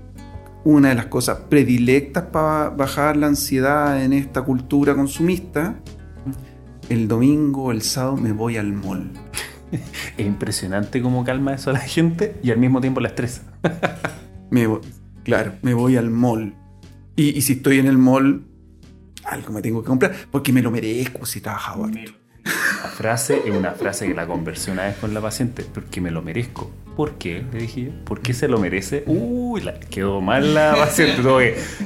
Una 0.64 0.88
de 0.88 0.94
las 0.96 1.06
cosas 1.06 1.38
predilectas 1.48 2.24
para 2.24 2.70
bajar 2.70 3.16
la 3.16 3.26
ansiedad 3.28 4.02
en 4.02 4.12
esta 4.12 4.42
cultura 4.42 4.94
consumista, 4.94 5.76
el 6.88 7.08
domingo 7.08 7.64
o 7.64 7.72
el 7.72 7.82
sábado 7.82 8.16
me 8.16 8.32
voy 8.32 8.56
al 8.56 8.72
mall. 8.72 9.10
Es 10.16 10.24
impresionante 10.24 11.02
cómo 11.02 11.24
calma 11.24 11.52
eso 11.54 11.70
a 11.70 11.72
la 11.72 11.80
gente 11.80 12.36
y 12.42 12.50
al 12.52 12.58
mismo 12.58 12.80
tiempo 12.80 13.00
la 13.00 13.08
estresa. 13.08 13.42
Me 14.50 14.66
voy- 14.68 14.80
claro, 15.24 15.54
me 15.62 15.74
voy 15.74 15.96
al 15.96 16.08
mall. 16.08 16.54
Y, 17.16 17.30
y 17.36 17.40
si 17.42 17.54
estoy 17.54 17.80
en 17.80 17.86
el 17.88 17.98
mall, 17.98 18.46
algo 19.24 19.52
me 19.52 19.60
tengo 19.60 19.82
que 19.82 19.88
comprar, 19.88 20.14
porque 20.30 20.52
me 20.52 20.62
lo 20.62 20.70
merezco 20.70 21.26
si 21.26 21.42
harto. 21.44 21.90
La 22.44 22.88
frase 22.90 23.42
es 23.44 23.52
una 23.52 23.72
frase 23.72 24.06
que 24.06 24.14
la 24.14 24.24
conversé 24.26 24.70
una 24.70 24.84
vez 24.84 24.96
con 24.98 25.12
la 25.12 25.20
paciente, 25.20 25.64
porque 25.74 26.00
me 26.00 26.12
lo 26.12 26.22
merezco. 26.22 26.70
¿Por 26.96 27.18
qué? 27.18 27.44
Le 27.52 27.60
dije 27.60 27.84
yo. 27.84 27.90
¿Por 28.04 28.20
qué 28.20 28.32
se 28.32 28.48
lo 28.48 28.58
merece? 28.58 29.04
Uy, 29.06 29.60
la- 29.60 29.78
quedó 29.78 30.20
mal 30.22 30.54
la 30.54 30.74
paciente. 30.78 31.22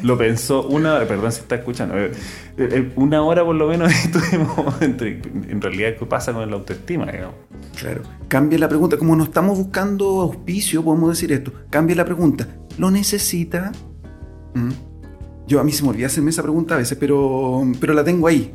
Lo 0.03 0.17
pensó 0.17 0.63
una 0.69 0.95
hora, 0.95 1.07
perdón 1.09 1.33
si 1.33 1.41
está 1.41 1.57
escuchando, 1.57 1.99
eh, 1.99 2.13
eh, 2.57 2.93
una 2.95 3.23
hora 3.23 3.45
por 3.45 3.57
lo 3.57 3.67
menos 3.67 3.93
estuvimos 4.05 4.81
entre, 4.81 5.21
en 5.49 5.61
realidad, 5.61 5.95
¿qué 5.99 6.07
pasa 6.07 6.33
con 6.33 6.49
la 6.49 6.57
autoestima? 6.57 7.07
digamos? 7.11 7.35
Claro. 7.77 8.03
Cambia 8.29 8.59
la 8.59 8.69
pregunta. 8.69 8.97
Como 8.97 9.17
no 9.17 9.25
estamos 9.25 9.59
buscando 9.59 10.21
auspicio, 10.21 10.85
podemos 10.85 11.11
decir 11.11 11.33
esto. 11.33 11.53
Cambia 11.71 11.97
la 11.97 12.05
pregunta. 12.05 12.47
¿Lo 12.79 12.91
necesita? 12.93 13.73
¿Mm? 14.55 14.71
Yo 15.49 15.59
a 15.59 15.65
mí 15.65 15.73
se 15.73 15.83
me 15.83 15.89
olvida 15.89 16.07
hacerme 16.07 16.31
esa 16.31 16.43
pregunta 16.43 16.77
a 16.77 16.79
veces, 16.79 16.97
pero, 17.01 17.63
pero 17.81 17.93
la 17.93 18.05
tengo 18.05 18.29
ahí. 18.29 18.55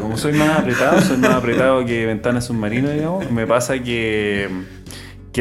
Como 0.00 0.16
soy 0.16 0.32
más 0.34 0.60
apretado, 0.60 1.00
soy 1.00 1.16
más 1.16 1.32
apretado 1.32 1.84
que 1.84 2.06
ventana 2.06 2.40
submarino, 2.40 2.88
digamos, 2.90 3.28
me 3.32 3.48
pasa 3.48 3.82
que, 3.82 4.48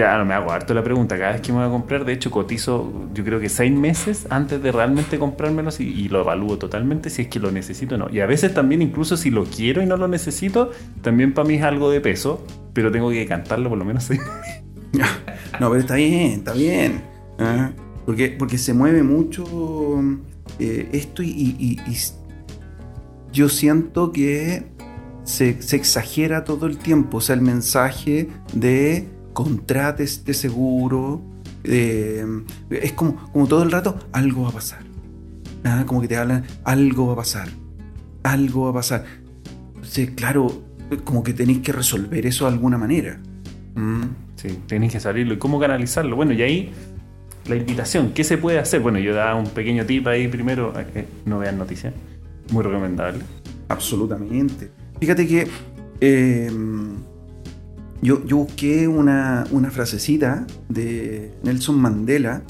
no, 0.02 0.26
me 0.26 0.34
hago 0.34 0.52
harto 0.52 0.74
la 0.74 0.84
pregunta. 0.84 1.18
Cada 1.18 1.34
vez 1.34 1.42
que 1.42 1.52
me 1.52 1.60
voy 1.60 1.68
a 1.68 1.72
comprar, 1.72 2.06
de 2.06 2.14
hecho, 2.14 2.32
cotizo 2.32 2.92
yo 3.14 3.24
creo 3.24 3.40
que 3.40 3.50
seis 3.50 3.72
meses 3.72 4.28
antes 4.30 4.62
de 4.62 4.72
realmente 4.72 5.18
comprármelos 5.20 5.80
y, 5.80 6.08
lo 6.10 6.22
evalúo 6.22 6.58
totalmente 6.58 7.10
si 7.10 7.24
es 7.24 7.28
que 7.28 7.40
lo 7.40 7.52
necesito 7.52 7.96
o 7.96 7.98
no. 7.98 8.10
Y 8.12 8.20
a 8.20 8.26
veces 8.26 8.54
también, 8.54 8.82
incluso 8.82 9.18
si 9.18 9.32
lo 9.32 9.46
quiero 9.46 9.82
y 9.82 9.86
no 9.86 9.98
lo 9.98 10.08
necesito, 10.08 10.72
también 11.02 11.34
para 11.34 11.48
mí 11.48 11.56
es 11.56 11.64
algo 11.64 11.90
de 11.90 12.02
peso, 12.02 12.46
pero 12.74 12.92
tengo 12.92 13.10
que 13.10 13.26
cantarlo 13.26 13.70
por 13.70 13.78
lo 13.78 13.86
menos 13.86 14.04
seis 14.04 14.22
No, 15.60 15.70
pero 15.70 15.78
está 15.78 15.96
bien, 15.96 16.32
está 16.32 16.54
bien. 16.54 17.02
Ah, 17.40 17.72
Porque, 18.06 18.30
porque 18.30 18.58
se 18.58 18.74
mueve 18.74 19.04
mucho 19.04 19.44
eh, 20.60 20.90
esto 20.92 21.24
y 21.24 21.80
yo 23.32 23.50
siento 23.50 24.12
que 24.12 24.66
se, 25.26 25.62
se 25.62 25.76
exagera 25.76 26.44
todo 26.44 26.68
el 26.68 26.78
tiempo. 26.78 27.18
O 27.18 27.22
sea, 27.22 27.36
el 27.36 27.42
mensaje 27.42 28.30
de 28.54 29.10
contrate 29.36 30.04
este 30.04 30.34
seguro. 30.34 31.22
eh, 31.66 32.26
es 32.70 32.94
como, 32.94 33.18
como 33.32 33.48
todo 33.48 33.62
el 33.64 33.72
rato, 33.72 34.00
algo 34.14 34.44
va 34.44 34.50
a 34.50 34.54
pasar. 34.54 34.80
Ah, 35.64 35.84
como 35.86 36.02
que 36.02 36.08
te 36.08 36.16
hablan, 36.16 36.46
algo 36.64 37.08
va 37.08 37.14
a 37.14 37.18
pasar. 37.18 37.50
Algo 38.24 38.64
va 38.64 38.70
a 38.70 38.74
pasar. 38.74 39.06
Sí, 39.84 40.08
claro, 40.08 40.64
como 41.04 41.22
que 41.22 41.34
tenéis 41.34 41.60
que 41.60 41.72
resolver 41.72 42.26
eso 42.26 42.46
de 42.46 42.54
alguna 42.54 42.78
manera. 42.78 43.20
Mm. 43.76 44.04
Sí, 44.36 44.60
tenés 44.68 44.92
que 44.92 45.00
salirlo. 45.00 45.34
¿Y 45.34 45.38
cómo 45.38 45.60
canalizarlo? 45.60 46.16
Bueno, 46.16 46.34
y 46.34 46.42
ahí 46.42 46.72
la 47.48 47.56
invitación, 47.56 48.12
¿qué 48.14 48.24
se 48.24 48.38
puede 48.38 48.58
hacer? 48.60 48.80
Bueno, 48.80 49.00
yo 49.00 49.14
daba 49.14 49.36
un 49.36 49.48
pequeño 49.48 49.86
tip 49.86 50.08
ahí 50.08 50.28
primero, 50.28 50.74
eh, 50.78 51.06
no 51.26 51.40
vean 51.40 51.58
noticias, 51.58 51.94
muy 52.52 52.64
recomendable. 52.64 53.24
Absolutamente. 53.68 54.72
Fíjate 55.00 55.28
que 55.28 55.48
eh, 56.00 56.52
yo, 58.06 58.26
yo, 58.26 58.38
busqué 58.38 58.88
una, 58.88 59.46
una, 59.52 59.72
frasecita 59.72 60.46
de 60.70 61.34
Nelson 61.44 61.80
Mandela 61.80 62.44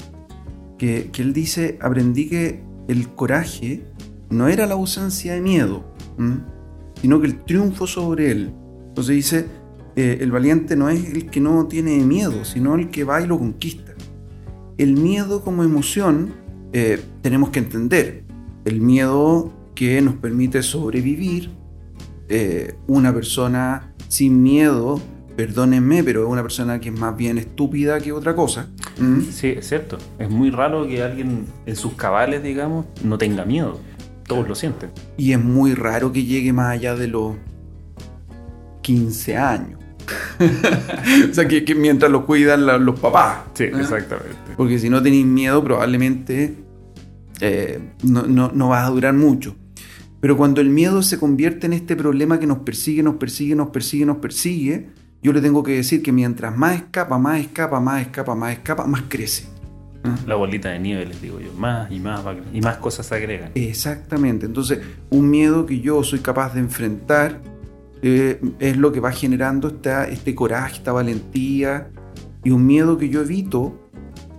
que, 0.78 1.10
que, 1.12 1.22
él 1.22 1.32
dice, 1.32 1.78
aprendí 1.80 2.28
que 2.28 2.62
el 2.88 3.08
coraje 3.08 3.84
no 4.30 4.48
era 4.48 4.66
la 4.66 4.74
ausencia 4.74 5.34
de 5.34 5.40
miedo, 5.40 5.84
sino 7.00 7.20
que 7.20 7.26
el 7.26 7.44
triunfo 7.44 7.86
sobre 7.86 8.30
él. 8.30 8.52
Entonces 8.88 9.16
dice, 9.16 9.46
eh, 9.96 10.18
el 10.20 10.30
valiente 10.30 10.76
no 10.76 10.88
es 10.88 11.04
el 11.04 11.30
que 11.30 11.40
no 11.40 11.66
tiene 11.66 11.98
miedo, 12.00 12.44
sino 12.44 12.74
el 12.74 12.90
que 12.90 13.04
va 13.04 13.20
y 13.20 13.26
lo 13.26 13.38
conquista. 13.38 13.94
El 14.78 14.94
miedo 14.94 15.42
como 15.42 15.64
emoción 15.64 16.34
eh, 16.72 17.00
tenemos 17.22 17.50
que 17.50 17.60
entender. 17.60 18.24
El 18.64 18.80
miedo 18.80 19.52
que 19.74 20.00
nos 20.00 20.14
permite 20.16 20.62
sobrevivir. 20.62 21.50
Eh, 22.28 22.74
una 22.88 23.14
persona 23.14 23.94
sin 24.08 24.42
miedo, 24.42 25.00
perdónenme, 25.36 26.02
pero 26.02 26.24
es 26.24 26.28
una 26.28 26.42
persona 26.42 26.80
que 26.80 26.88
es 26.88 26.98
más 26.98 27.16
bien 27.16 27.38
estúpida 27.38 28.00
que 28.00 28.12
otra 28.12 28.34
cosa. 28.34 28.68
¿Mm? 28.98 29.20
Sí, 29.30 29.48
es 29.48 29.68
cierto. 29.68 29.98
Es 30.18 30.30
muy 30.30 30.50
raro 30.50 30.86
que 30.88 31.02
alguien 31.02 31.46
en 31.66 31.76
sus 31.76 31.92
cabales, 31.92 32.42
digamos, 32.42 32.86
no 33.04 33.18
tenga 33.18 33.44
miedo. 33.44 33.78
Todos 34.26 34.48
lo 34.48 34.54
sienten. 34.54 34.90
Y 35.16 35.32
es 35.32 35.40
muy 35.42 35.74
raro 35.74 36.10
que 36.12 36.24
llegue 36.24 36.52
más 36.52 36.72
allá 36.72 36.96
de 36.96 37.08
los 37.08 37.36
15 38.82 39.36
años. 39.36 39.80
o 41.30 41.34
sea, 41.34 41.46
que, 41.46 41.64
que, 41.64 41.74
mientras 41.74 42.10
lo 42.10 42.24
cuidan 42.24 42.66
la, 42.66 42.78
los 42.78 42.98
papás. 42.98 43.40
Sí, 43.54 43.64
¿eh? 43.64 43.72
exactamente. 43.78 44.36
Porque 44.56 44.78
si 44.78 44.88
no 44.88 45.02
tenéis 45.02 45.26
miedo, 45.26 45.62
probablemente 45.62 46.54
eh, 47.40 47.80
no, 48.02 48.22
no, 48.22 48.50
no 48.52 48.68
vas 48.68 48.86
a 48.86 48.90
durar 48.90 49.14
mucho. 49.14 49.54
Pero 50.20 50.36
cuando 50.36 50.60
el 50.60 50.70
miedo 50.70 51.02
se 51.02 51.18
convierte 51.18 51.66
en 51.66 51.74
este 51.74 51.94
problema 51.94 52.40
que 52.40 52.46
nos 52.46 52.58
persigue, 52.58 53.02
nos 53.02 53.16
persigue, 53.16 53.54
nos 53.54 53.68
persigue, 53.68 54.06
nos 54.06 54.16
persigue, 54.16 54.88
yo 55.26 55.32
le 55.32 55.40
tengo 55.40 55.64
que 55.64 55.72
decir 55.72 56.04
que 56.04 56.12
mientras 56.12 56.56
más 56.56 56.76
escapa, 56.76 57.18
más 57.18 57.40
escapa, 57.40 57.80
más 57.80 58.00
escapa, 58.00 58.36
más 58.36 58.52
escapa, 58.52 58.86
más 58.86 59.02
crece. 59.08 59.48
¿Ah? 60.04 60.14
La 60.24 60.36
bolita 60.36 60.68
de 60.68 60.78
nieve, 60.78 61.04
les 61.04 61.20
digo 61.20 61.40
yo. 61.40 61.52
Más 61.54 61.90
y 61.90 61.98
más 61.98 62.22
y 62.52 62.60
más 62.60 62.76
cosas 62.76 63.06
se 63.06 63.16
agregan. 63.16 63.50
Exactamente. 63.56 64.46
Entonces, 64.46 64.78
un 65.10 65.28
miedo 65.28 65.66
que 65.66 65.80
yo 65.80 66.04
soy 66.04 66.20
capaz 66.20 66.54
de 66.54 66.60
enfrentar 66.60 67.40
eh, 68.02 68.40
es 68.60 68.76
lo 68.76 68.92
que 68.92 69.00
va 69.00 69.10
generando 69.10 69.66
esta, 69.66 70.06
este 70.06 70.32
coraje, 70.36 70.76
esta 70.76 70.92
valentía. 70.92 71.90
Y 72.44 72.50
un 72.50 72.64
miedo 72.64 72.96
que 72.96 73.08
yo 73.08 73.22
evito 73.22 73.90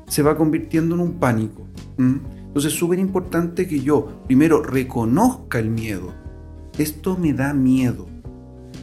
se 0.08 0.24
va 0.24 0.38
convirtiendo 0.38 0.96
en 0.96 1.02
un 1.02 1.20
pánico. 1.20 1.68
¿Mm? 1.98 2.16
Entonces 2.48 2.72
es 2.72 2.80
súper 2.80 3.00
importante 3.00 3.68
que 3.68 3.82
yo 3.82 4.24
primero 4.26 4.64
reconozca 4.64 5.60
el 5.60 5.70
miedo. 5.70 6.14
Esto 6.78 7.18
me 7.18 7.34
da 7.34 7.54
miedo. 7.54 8.08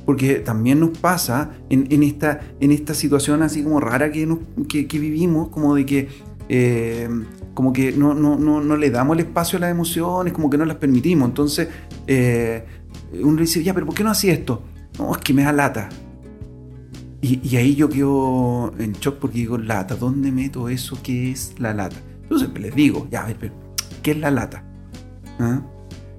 Porque 0.05 0.37
también 0.37 0.81
nos 0.81 0.97
pasa 0.99 1.53
en, 1.71 2.03
esta, 2.03 2.41
en 2.61 2.73
esta 2.73 2.95
situación 2.95 3.43
así 3.43 3.63
como 3.63 3.81
rara 3.81 4.13
que, 4.13 4.27
nos, 4.27 4.39
que, 4.69 4.85
vivimos, 4.99 5.49
como 5.49 5.75
de 5.75 5.87
que, 5.87 6.09
eh, 6.49 7.09
como 7.55 7.73
que 7.73 7.93
no, 7.93 8.13
no, 8.13 8.37
no, 8.37 8.61
no, 8.61 8.77
le 8.77 8.91
damos 8.91 9.17
el 9.17 9.25
espacio 9.25 9.57
a 9.57 9.61
las 9.61 9.71
emociones, 9.71 10.33
como 10.33 10.51
que 10.51 10.59
no 10.59 10.65
las 10.65 10.77
permitimos. 10.77 11.29
Entonces 11.29 11.69
eh, 12.07 12.65
uno 13.23 13.41
dice, 13.41 13.63
ya, 13.63 13.73
pero 13.73 13.87
¿por 13.87 13.95
qué 13.95 14.05
no 14.05 14.11
hacía 14.11 14.33
esto? 14.33 14.63
No, 14.99 15.13
es 15.13 15.19
que 15.19 15.33
me 15.33 15.43
da 15.43 15.53
lata. 15.53 15.89
Y, 17.27 17.57
ahí 17.57 17.75
yo 17.75 17.89
quedo 17.89 18.75
en 18.79 18.93
shock 18.93 19.17
porque 19.17 19.39
digo, 19.39 19.57
lata, 19.57 19.95
¿dónde 19.95 20.31
meto 20.31 20.69
eso? 20.69 20.99
¿Qué 21.03 21.31
es 21.31 21.55
la 21.59 21.73
lata? 21.73 21.97
Entonces 22.23 22.51
les 22.59 22.75
digo, 22.75 23.09
ya, 23.11 23.23
a 23.23 23.33
ver, 23.33 23.51
¿qué 24.03 24.11
es 24.11 24.19
la 24.19 24.31
lata? 24.31 24.63
¿Ah? 25.39 25.63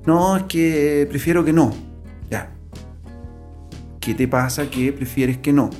No, 0.08 0.36
es 0.36 0.44
que 0.44 1.06
prefiero 1.08 1.46
que 1.46 1.54
no. 1.54 1.72
¿Qué 4.06 4.14
te 4.14 4.28
pasa 4.28 4.70
que 4.70 4.94
prefieres 4.94 5.40
que 5.40 5.52
no? 5.52 5.72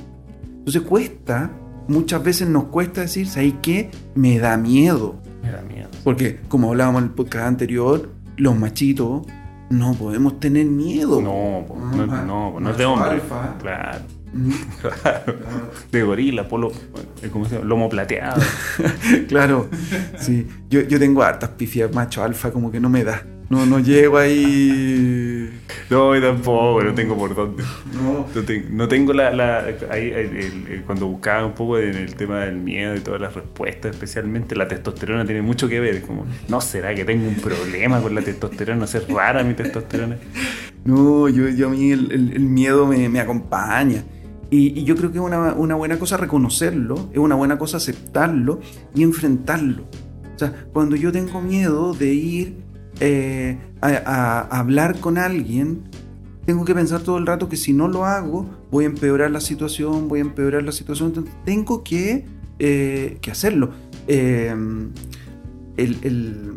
Entonces 0.42 0.82
cuesta, 0.82 1.52
muchas 1.86 2.24
veces 2.24 2.48
nos 2.48 2.64
cuesta 2.64 3.02
decir, 3.02 3.28
¿sabes 3.28 3.54
qué? 3.62 3.88
Me 4.16 4.40
da 4.40 4.56
miedo. 4.56 5.14
Me 5.44 5.52
da 5.52 5.62
miedo. 5.62 5.88
Porque, 6.02 6.40
como 6.48 6.70
hablábamos 6.70 7.02
en 7.02 7.08
el 7.10 7.14
podcast 7.14 7.46
anterior, 7.46 8.10
los 8.36 8.58
machitos 8.58 9.22
no 9.70 9.94
podemos 9.94 10.40
tener 10.40 10.66
miedo. 10.66 11.22
No, 11.22 11.66
no, 11.94 12.04
no, 12.04 12.24
no, 12.24 12.58
no 12.58 12.70
es 12.70 12.76
de 12.76 12.84
hombre. 12.84 13.10
Alfa. 13.10 13.56
Claro. 13.60 13.98
Claro. 14.80 15.34
De 15.92 16.02
gorila, 16.02 16.48
polo, 16.48 16.72
¿cómo 17.32 17.44
se 17.44 17.54
llama? 17.54 17.66
Lomo 17.66 17.88
plateado. 17.88 18.42
claro, 19.28 19.68
sí. 20.18 20.48
Yo, 20.68 20.80
yo 20.80 20.98
tengo 20.98 21.22
hartas 21.22 21.50
pifias 21.50 21.94
macho 21.94 22.24
alfa, 22.24 22.50
como 22.50 22.72
que 22.72 22.80
no 22.80 22.90
me 22.90 23.04
da. 23.04 23.22
No, 23.48 23.64
no 23.64 23.78
llego 23.78 24.18
ahí. 24.18 25.35
No, 25.90 26.12
tampoco, 26.20 26.82
no 26.82 26.94
tengo 26.94 27.16
por 27.16 27.34
dónde. 27.34 27.62
No, 27.94 28.26
No, 28.34 28.42
tengo, 28.42 28.66
no 28.70 28.88
tengo 28.88 29.12
la. 29.12 29.30
la 29.32 29.64
ahí, 29.90 30.10
el- 30.10 30.82
cuando 30.86 31.06
buscaba 31.06 31.44
un 31.46 31.52
poco 31.54 31.78
en 31.78 31.94
el 31.94 32.14
tema 32.14 32.40
del 32.40 32.56
miedo 32.56 32.94
y 32.96 33.00
todas 33.00 33.20
las 33.20 33.34
respuestas, 33.34 33.92
especialmente 33.92 34.54
la 34.56 34.68
testosterona 34.68 35.24
tiene 35.24 35.42
mucho 35.42 35.68
que 35.68 35.80
ver. 35.80 36.02
Como, 36.02 36.24
¿no 36.48 36.60
será 36.60 36.94
que 36.94 37.04
tengo 37.04 37.26
un 37.28 37.36
problema 37.36 38.00
con 38.00 38.14
la 38.14 38.22
testosterona? 38.22 38.78
¿No 38.80 38.84
es 38.84 39.08
rara 39.08 39.42
mi 39.42 39.54
testosterona? 39.54 40.16
no 40.84 41.28
yo, 41.28 41.48
yo 41.48 41.66
a 41.66 41.70
mí 41.70 41.90
el, 41.92 42.12
el- 42.12 42.32
el 42.34 42.40
miedo 42.44 42.86
me, 42.86 43.08
me 43.08 43.20
acompaña. 43.20 44.04
Y, 44.50 44.78
y 44.78 44.84
yo 44.84 44.94
creo 44.94 45.10
que 45.10 45.18
es 45.18 45.24
una, 45.24 45.54
una 45.54 45.74
buena 45.74 45.98
cosa 45.98 46.16
reconocerlo, 46.16 47.10
es 47.12 47.18
una 47.18 47.34
buena 47.34 47.58
cosa 47.58 47.78
aceptarlo 47.78 48.60
y 48.94 49.02
enfrentarlo. 49.02 49.82
O 50.34 50.38
sea, 50.38 50.52
cuando 50.72 50.94
yo 50.96 51.10
tengo 51.10 51.40
miedo 51.40 51.94
de 51.94 52.12
ir 52.14 52.65
eh, 53.00 53.58
a, 53.80 54.40
hablar 54.58 54.98
con 55.00 55.18
alguien, 55.18 55.82
tengo 56.44 56.64
que 56.64 56.74
pensar 56.74 57.00
todo 57.00 57.18
el 57.18 57.26
rato 57.26 57.48
que 57.48 57.56
si 57.56 57.72
no 57.72 57.88
lo 57.88 58.04
hago, 58.04 58.46
voy 58.70 58.84
a 58.84 58.88
empeorar 58.88 59.30
la 59.30 59.40
situación, 59.40 60.08
voy 60.08 60.20
a 60.20 60.22
empeorar 60.22 60.62
la 60.62 60.72
situación. 60.72 61.08
Entonces, 61.08 61.34
tengo 61.44 61.82
que, 61.82 62.24
eh, 62.58 63.18
que 63.20 63.30
hacerlo. 63.30 63.70
Eh, 64.06 64.54
el- 65.76 65.98
el- 66.02 66.52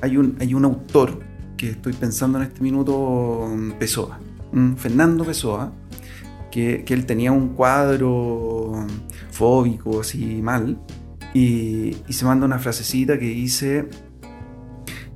hay, 0.00 0.16
un, 0.16 0.36
hay 0.40 0.54
un 0.54 0.64
autor 0.64 1.20
que 1.56 1.70
estoy 1.70 1.92
pensando 1.92 2.38
en 2.38 2.44
este 2.44 2.60
minuto, 2.62 3.48
Pessoa, 3.78 4.18
Fernando 4.76 5.24
Pessoa, 5.24 5.72
que, 6.50 6.84
que 6.84 6.94
él 6.94 7.06
tenía 7.06 7.32
un 7.32 7.50
cuadro 7.50 8.86
fóbico 9.30 10.00
así 10.00 10.40
mal, 10.42 10.78
y 11.34 11.94
se 12.10 12.24
manda 12.24 12.44
una 12.46 12.58
frasecita 12.58 13.18
que 13.18 13.26
dice, 13.26 13.88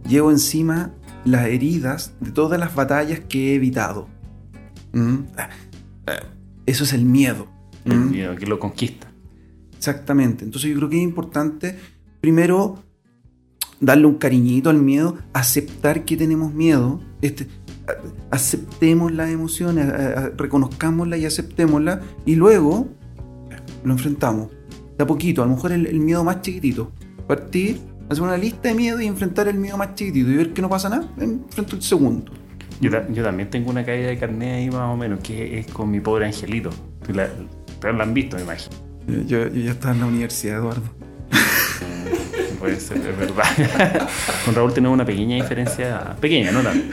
llevo 0.08 0.30
encima 0.30 0.92
las 1.24 1.46
heridas 1.46 2.12
de 2.20 2.30
todas 2.30 2.58
las 2.58 2.74
batallas 2.74 3.20
que 3.20 3.52
he 3.52 3.54
evitado. 3.56 4.08
Mm. 4.92 5.18
Eso 6.66 6.84
es 6.84 6.92
el 6.92 7.04
miedo. 7.04 7.46
El 7.84 7.98
Mm. 7.98 8.10
miedo 8.10 8.36
que 8.36 8.46
lo 8.46 8.58
conquista. 8.58 9.08
Exactamente. 9.76 10.44
Entonces 10.44 10.70
yo 10.70 10.76
creo 10.76 10.88
que 10.88 10.96
es 10.96 11.02
importante, 11.02 11.78
primero, 12.20 12.82
darle 13.80 14.06
un 14.06 14.14
cariñito 14.14 14.70
al 14.70 14.78
miedo, 14.78 15.16
aceptar 15.32 16.04
que 16.04 16.16
tenemos 16.16 16.52
miedo, 16.54 17.00
este, 17.20 17.46
aceptemos 18.30 19.12
las 19.12 19.30
emociones, 19.30 19.86
reconozcámoslas 20.36 21.20
y 21.20 21.26
aceptémoslas, 21.26 22.00
y 22.24 22.34
luego 22.34 22.88
lo 23.84 23.92
enfrentamos. 23.92 24.48
De 24.96 25.04
a 25.04 25.06
poquito, 25.06 25.42
a 25.42 25.46
lo 25.46 25.52
mejor 25.52 25.72
el, 25.72 25.86
el 25.86 26.00
miedo 26.00 26.24
más 26.24 26.40
chiquitito. 26.40 26.90
Partir, 27.28 27.78
hacer 28.08 28.22
una 28.22 28.36
lista 28.36 28.68
de 28.68 28.74
miedo 28.74 29.00
y 29.00 29.06
enfrentar 29.06 29.48
el 29.48 29.56
miedo 29.58 29.76
más 29.76 29.94
chiquitito 29.94 30.30
y 30.30 30.36
ver 30.36 30.52
que 30.52 30.62
no 30.62 30.68
pasa 30.68 30.88
nada, 30.88 31.08
enfrento 31.18 31.76
el 31.76 31.82
segundo. 31.82 32.32
Yo, 32.80 32.90
ta- 32.90 33.06
yo 33.10 33.22
también 33.22 33.48
tengo 33.50 33.70
una 33.70 33.84
caída 33.84 34.08
de 34.08 34.18
carnet 34.18 34.54
ahí 34.54 34.70
más 34.70 34.92
o 34.92 34.96
menos, 34.96 35.20
que 35.20 35.58
es 35.60 35.66
con 35.68 35.90
mi 35.90 36.00
pobre 36.00 36.26
angelito. 36.26 36.70
La, 37.12 37.28
ustedes 37.68 37.94
la 37.94 38.02
han 38.02 38.12
visto, 38.14 38.36
me 38.36 38.42
imagino. 38.42 38.76
Yo, 39.26 39.48
yo 39.48 39.60
ya 39.62 39.70
estaba 39.70 39.94
en 39.94 40.00
la 40.00 40.06
universidad, 40.06 40.56
Eduardo. 40.58 40.82
Puede 42.58 42.80
ser, 42.80 42.96
es 42.98 43.16
verdad. 43.18 44.08
Con 44.44 44.54
Raúl 44.54 44.72
tenemos 44.72 44.94
una 44.94 45.04
pequeña 45.04 45.36
diferencia, 45.36 46.16
pequeña, 46.20 46.50
no 46.52 46.62
tanto. 46.62 46.84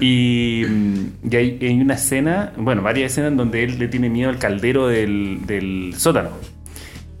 Y, 0.00 0.64
mm, 0.68 1.04
y 1.30 1.36
hay, 1.36 1.58
hay 1.60 1.80
una 1.80 1.94
escena, 1.94 2.52
bueno, 2.56 2.80
varias 2.82 3.12
escenas 3.12 3.30
en 3.32 3.36
donde 3.36 3.62
él 3.62 3.78
le 3.78 3.88
tiene 3.88 4.08
miedo 4.08 4.30
al 4.30 4.38
caldero 4.38 4.88
del, 4.88 5.40
del 5.46 5.94
sótano. 5.96 6.30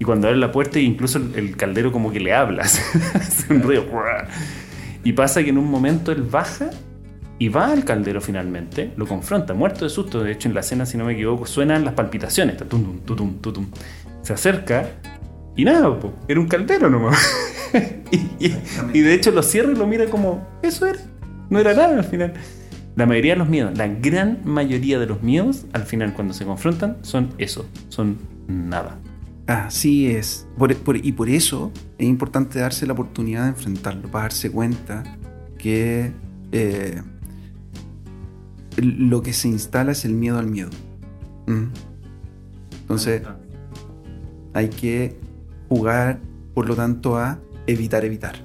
Y 0.00 0.04
cuando 0.04 0.26
abre 0.28 0.40
la 0.40 0.50
puerta, 0.50 0.80
incluso 0.80 1.18
el, 1.18 1.34
el 1.36 1.56
caldero 1.56 1.92
como 1.92 2.10
que 2.10 2.18
le 2.18 2.32
habla, 2.34 2.62
hace 3.14 3.52
un 3.52 3.62
ruido. 3.62 3.84
Y 5.04 5.12
pasa 5.12 5.44
que 5.44 5.50
en 5.50 5.58
un 5.58 5.70
momento 5.70 6.10
él 6.10 6.22
baja 6.22 6.70
y 7.38 7.48
va 7.48 7.70
al 7.70 7.84
caldero 7.84 8.20
finalmente, 8.20 8.92
lo 8.96 9.06
confronta, 9.06 9.54
muerto 9.54 9.84
de 9.84 9.90
susto. 9.90 10.22
De 10.22 10.32
hecho, 10.32 10.48
en 10.48 10.54
la 10.54 10.60
escena, 10.60 10.86
si 10.86 10.96
no 10.98 11.04
me 11.04 11.12
equivoco, 11.12 11.46
suenan 11.46 11.84
las 11.84 11.94
palpitaciones. 11.94 12.56
tutum, 12.56 12.98
tutum. 13.40 13.66
Se 14.22 14.32
acerca 14.32 14.88
y 15.54 15.64
nada, 15.64 15.98
po, 16.00 16.14
era 16.28 16.40
un 16.40 16.48
caldero 16.48 16.88
nomás. 16.90 17.18
y, 18.10 18.16
y- 18.46 18.56
y 18.94 19.00
de 19.00 19.14
hecho 19.14 19.30
lo 19.30 19.42
cierra 19.42 19.70
y 19.72 19.76
lo 19.76 19.86
mira 19.86 20.06
como, 20.06 20.48
eso 20.62 20.86
era. 20.86 20.98
No 21.50 21.58
era 21.58 21.74
nada 21.74 21.98
al 21.98 22.04
final. 22.04 22.32
La 22.96 23.04
mayoría 23.06 23.34
de 23.34 23.38
los 23.38 23.48
miedos, 23.48 23.76
la 23.76 23.86
gran 23.86 24.38
mayoría 24.44 24.98
de 24.98 25.06
los 25.06 25.22
miedos, 25.22 25.66
al 25.74 25.82
final 25.84 26.12
cuando 26.14 26.32
se 26.34 26.44
confrontan, 26.44 26.96
son 27.02 27.30
eso, 27.38 27.66
son 27.88 28.18
nada. 28.48 28.98
Así 29.50 30.06
es. 30.10 30.46
Por- 30.56 30.74
por- 30.76 30.96
y 31.04 31.12
por 31.12 31.28
eso 31.28 31.72
es 31.98 32.06
importante 32.06 32.60
darse 32.60 32.86
la 32.86 32.92
oportunidad 32.92 33.42
de 33.44 33.48
enfrentarlo, 33.50 34.08
para 34.10 34.22
darse 34.24 34.50
cuenta 34.50 35.02
que 35.58 36.12
eh, 36.52 37.02
lo 38.76 39.22
que 39.22 39.32
se 39.32 39.48
instala 39.48 39.92
es 39.92 40.04
el 40.04 40.14
miedo 40.14 40.38
al 40.38 40.46
miedo. 40.46 40.70
¿Mm? 41.46 41.64
Entonces 42.82 43.22
hay 44.54 44.68
que 44.68 45.16
jugar, 45.68 46.20
por 46.54 46.68
lo 46.68 46.76
tanto, 46.76 47.16
a 47.18 47.38
evitar 47.66 48.04
evitar. 48.04 48.36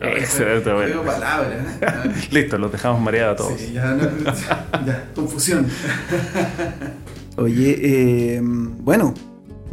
Excelente, 0.00 0.72
bueno. 0.72 1.02
Listo, 2.32 2.58
los 2.58 2.72
dejamos 2.72 3.00
mareados 3.00 3.34
a 3.34 3.44
todos. 3.44 3.72
ya, 3.72 3.96
confusión. 5.14 5.66
Oye, 7.36 7.78
eh, 8.36 8.40
bueno, 8.42 9.14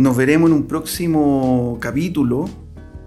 nos 0.02 0.18
veremos 0.18 0.50
en 0.50 0.56
un 0.56 0.64
próximo 0.64 1.78
capítulo 1.80 2.50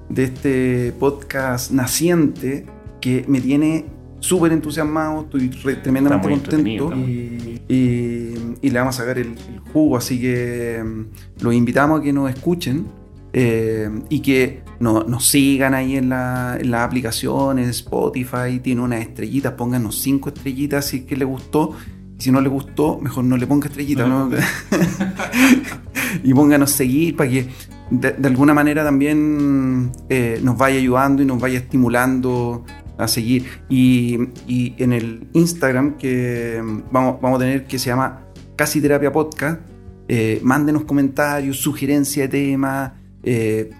de 0.08 0.24
este 0.24 0.92
podcast 0.98 1.72
naciente 1.72 2.66
que 3.00 3.24
me 3.26 3.40
tiene 3.40 3.86
súper 4.20 4.52
entusiasmado, 4.52 5.22
estoy 5.22 5.50
re- 5.50 5.74
tremendamente 5.76 6.50
contento 6.50 6.96
y, 6.96 7.60
y- 7.68 8.34
y 8.62 8.70
le 8.70 8.78
vamos 8.78 8.94
a 8.96 8.98
sacar 9.02 9.18
el, 9.18 9.26
el 9.28 9.58
jugo, 9.72 9.96
así 9.96 10.20
que 10.20 10.82
mm, 10.84 11.42
los 11.42 11.52
invitamos 11.54 12.00
a 12.00 12.02
que 12.02 12.12
nos 12.12 12.30
escuchen 12.30 12.86
eh, 13.32 13.90
y 14.08 14.20
que 14.20 14.62
no- 14.78 15.02
nos 15.02 15.26
sigan 15.28 15.74
ahí 15.74 15.96
en, 15.96 16.08
la- 16.10 16.56
en 16.60 16.70
las 16.70 16.82
aplicaciones, 16.82 17.68
Spotify, 17.70 18.60
tiene 18.62 18.80
unas 18.82 19.00
estrellitas, 19.00 19.52
pónganos 19.54 19.98
cinco 20.00 20.28
estrellitas 20.28 20.86
si 20.86 20.98
es 20.98 21.04
que 21.04 21.16
les 21.16 21.26
gustó. 21.26 21.72
Si 22.16 22.30
no 22.30 22.40
les 22.40 22.50
gustó, 22.50 23.00
mejor 23.02 23.24
no 23.24 23.36
le 23.36 23.44
ponga 23.44 23.66
estrellitas. 23.66 24.08
¿no? 24.08 24.30
y 26.22 26.32
pónganos 26.34 26.70
seguir 26.70 27.16
para 27.16 27.30
que 27.30 27.48
de, 27.90 28.12
de 28.12 28.28
alguna 28.28 28.54
manera 28.54 28.84
también 28.84 29.90
eh, 30.08 30.40
nos 30.42 30.56
vaya 30.56 30.78
ayudando 30.78 31.22
y 31.22 31.26
nos 31.26 31.40
vaya 31.40 31.58
estimulando 31.58 32.64
a 32.96 33.08
seguir. 33.08 33.44
Y, 33.68 34.18
y 34.46 34.74
en 34.78 34.92
el 34.92 35.28
Instagram 35.32 35.96
que 35.98 36.60
vamos, 36.90 37.20
vamos 37.20 37.36
a 37.38 37.44
tener 37.44 37.64
que 37.66 37.78
se 37.78 37.86
llama 37.90 38.20
Casi 38.56 38.80
Terapia 38.80 39.12
Podcast, 39.12 39.60
eh, 40.08 40.40
mándenos 40.42 40.84
comentarios, 40.84 41.56
sugerencias 41.58 42.30
de 42.30 42.38
temas, 42.38 42.92
eh, 43.22 43.70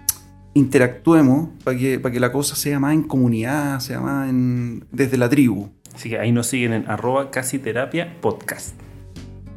interactuemos 0.53 1.49
para 1.63 1.77
que, 1.77 1.99
para 1.99 2.13
que 2.13 2.19
la 2.19 2.31
cosa 2.31 2.55
sea 2.55 2.79
más 2.79 2.93
en 2.93 3.03
comunidad, 3.03 3.79
sea 3.79 3.99
más 3.99 4.29
en- 4.29 4.85
desde 4.91 5.17
la 5.17 5.29
tribu. 5.29 5.69
Así 5.93 6.09
que 6.09 6.19
ahí 6.19 6.31
nos 6.31 6.47
siguen 6.47 6.73
en 6.73 6.89
arroba 6.89 7.31
casi 7.31 7.59
terapia 7.59 8.17
podcast. 8.21 8.75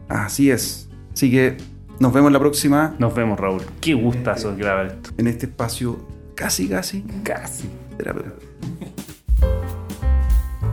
Así 0.09 0.51
es. 0.51 0.88
Así 1.12 1.31
que 1.31 1.57
nos 2.00 2.12
vemos 2.12 2.32
la 2.32 2.38
próxima 2.38 2.94
Nos 2.98 3.14
vemos, 3.14 3.38
Raúl. 3.38 3.62
Qué 3.80 3.94
gustazo 3.94 4.54
grabar 4.56 4.87
esto. 4.87 5.11
en 5.18 5.26
este 5.26 5.46
espacio 5.46 5.98
casi, 6.34 6.68
casi 6.68 7.02
Casi. 7.24 7.68
terapéutico. 7.96 8.37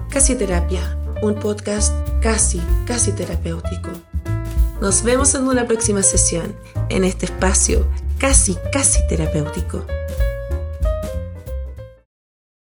Casi 0.09 0.35
Terapia, 0.35 0.97
un 1.21 1.35
podcast 1.35 1.93
casi, 2.21 2.61
casi 2.85 3.11
terapéutico. 3.11 3.89
Nos 4.81 5.03
vemos 5.03 5.35
en 5.35 5.47
una 5.47 5.65
próxima 5.67 6.03
sesión, 6.03 6.55
en 6.89 7.03
este 7.03 7.25
espacio 7.25 7.85
casi, 8.17 8.55
casi 8.71 8.99
terapéutico. 9.09 9.85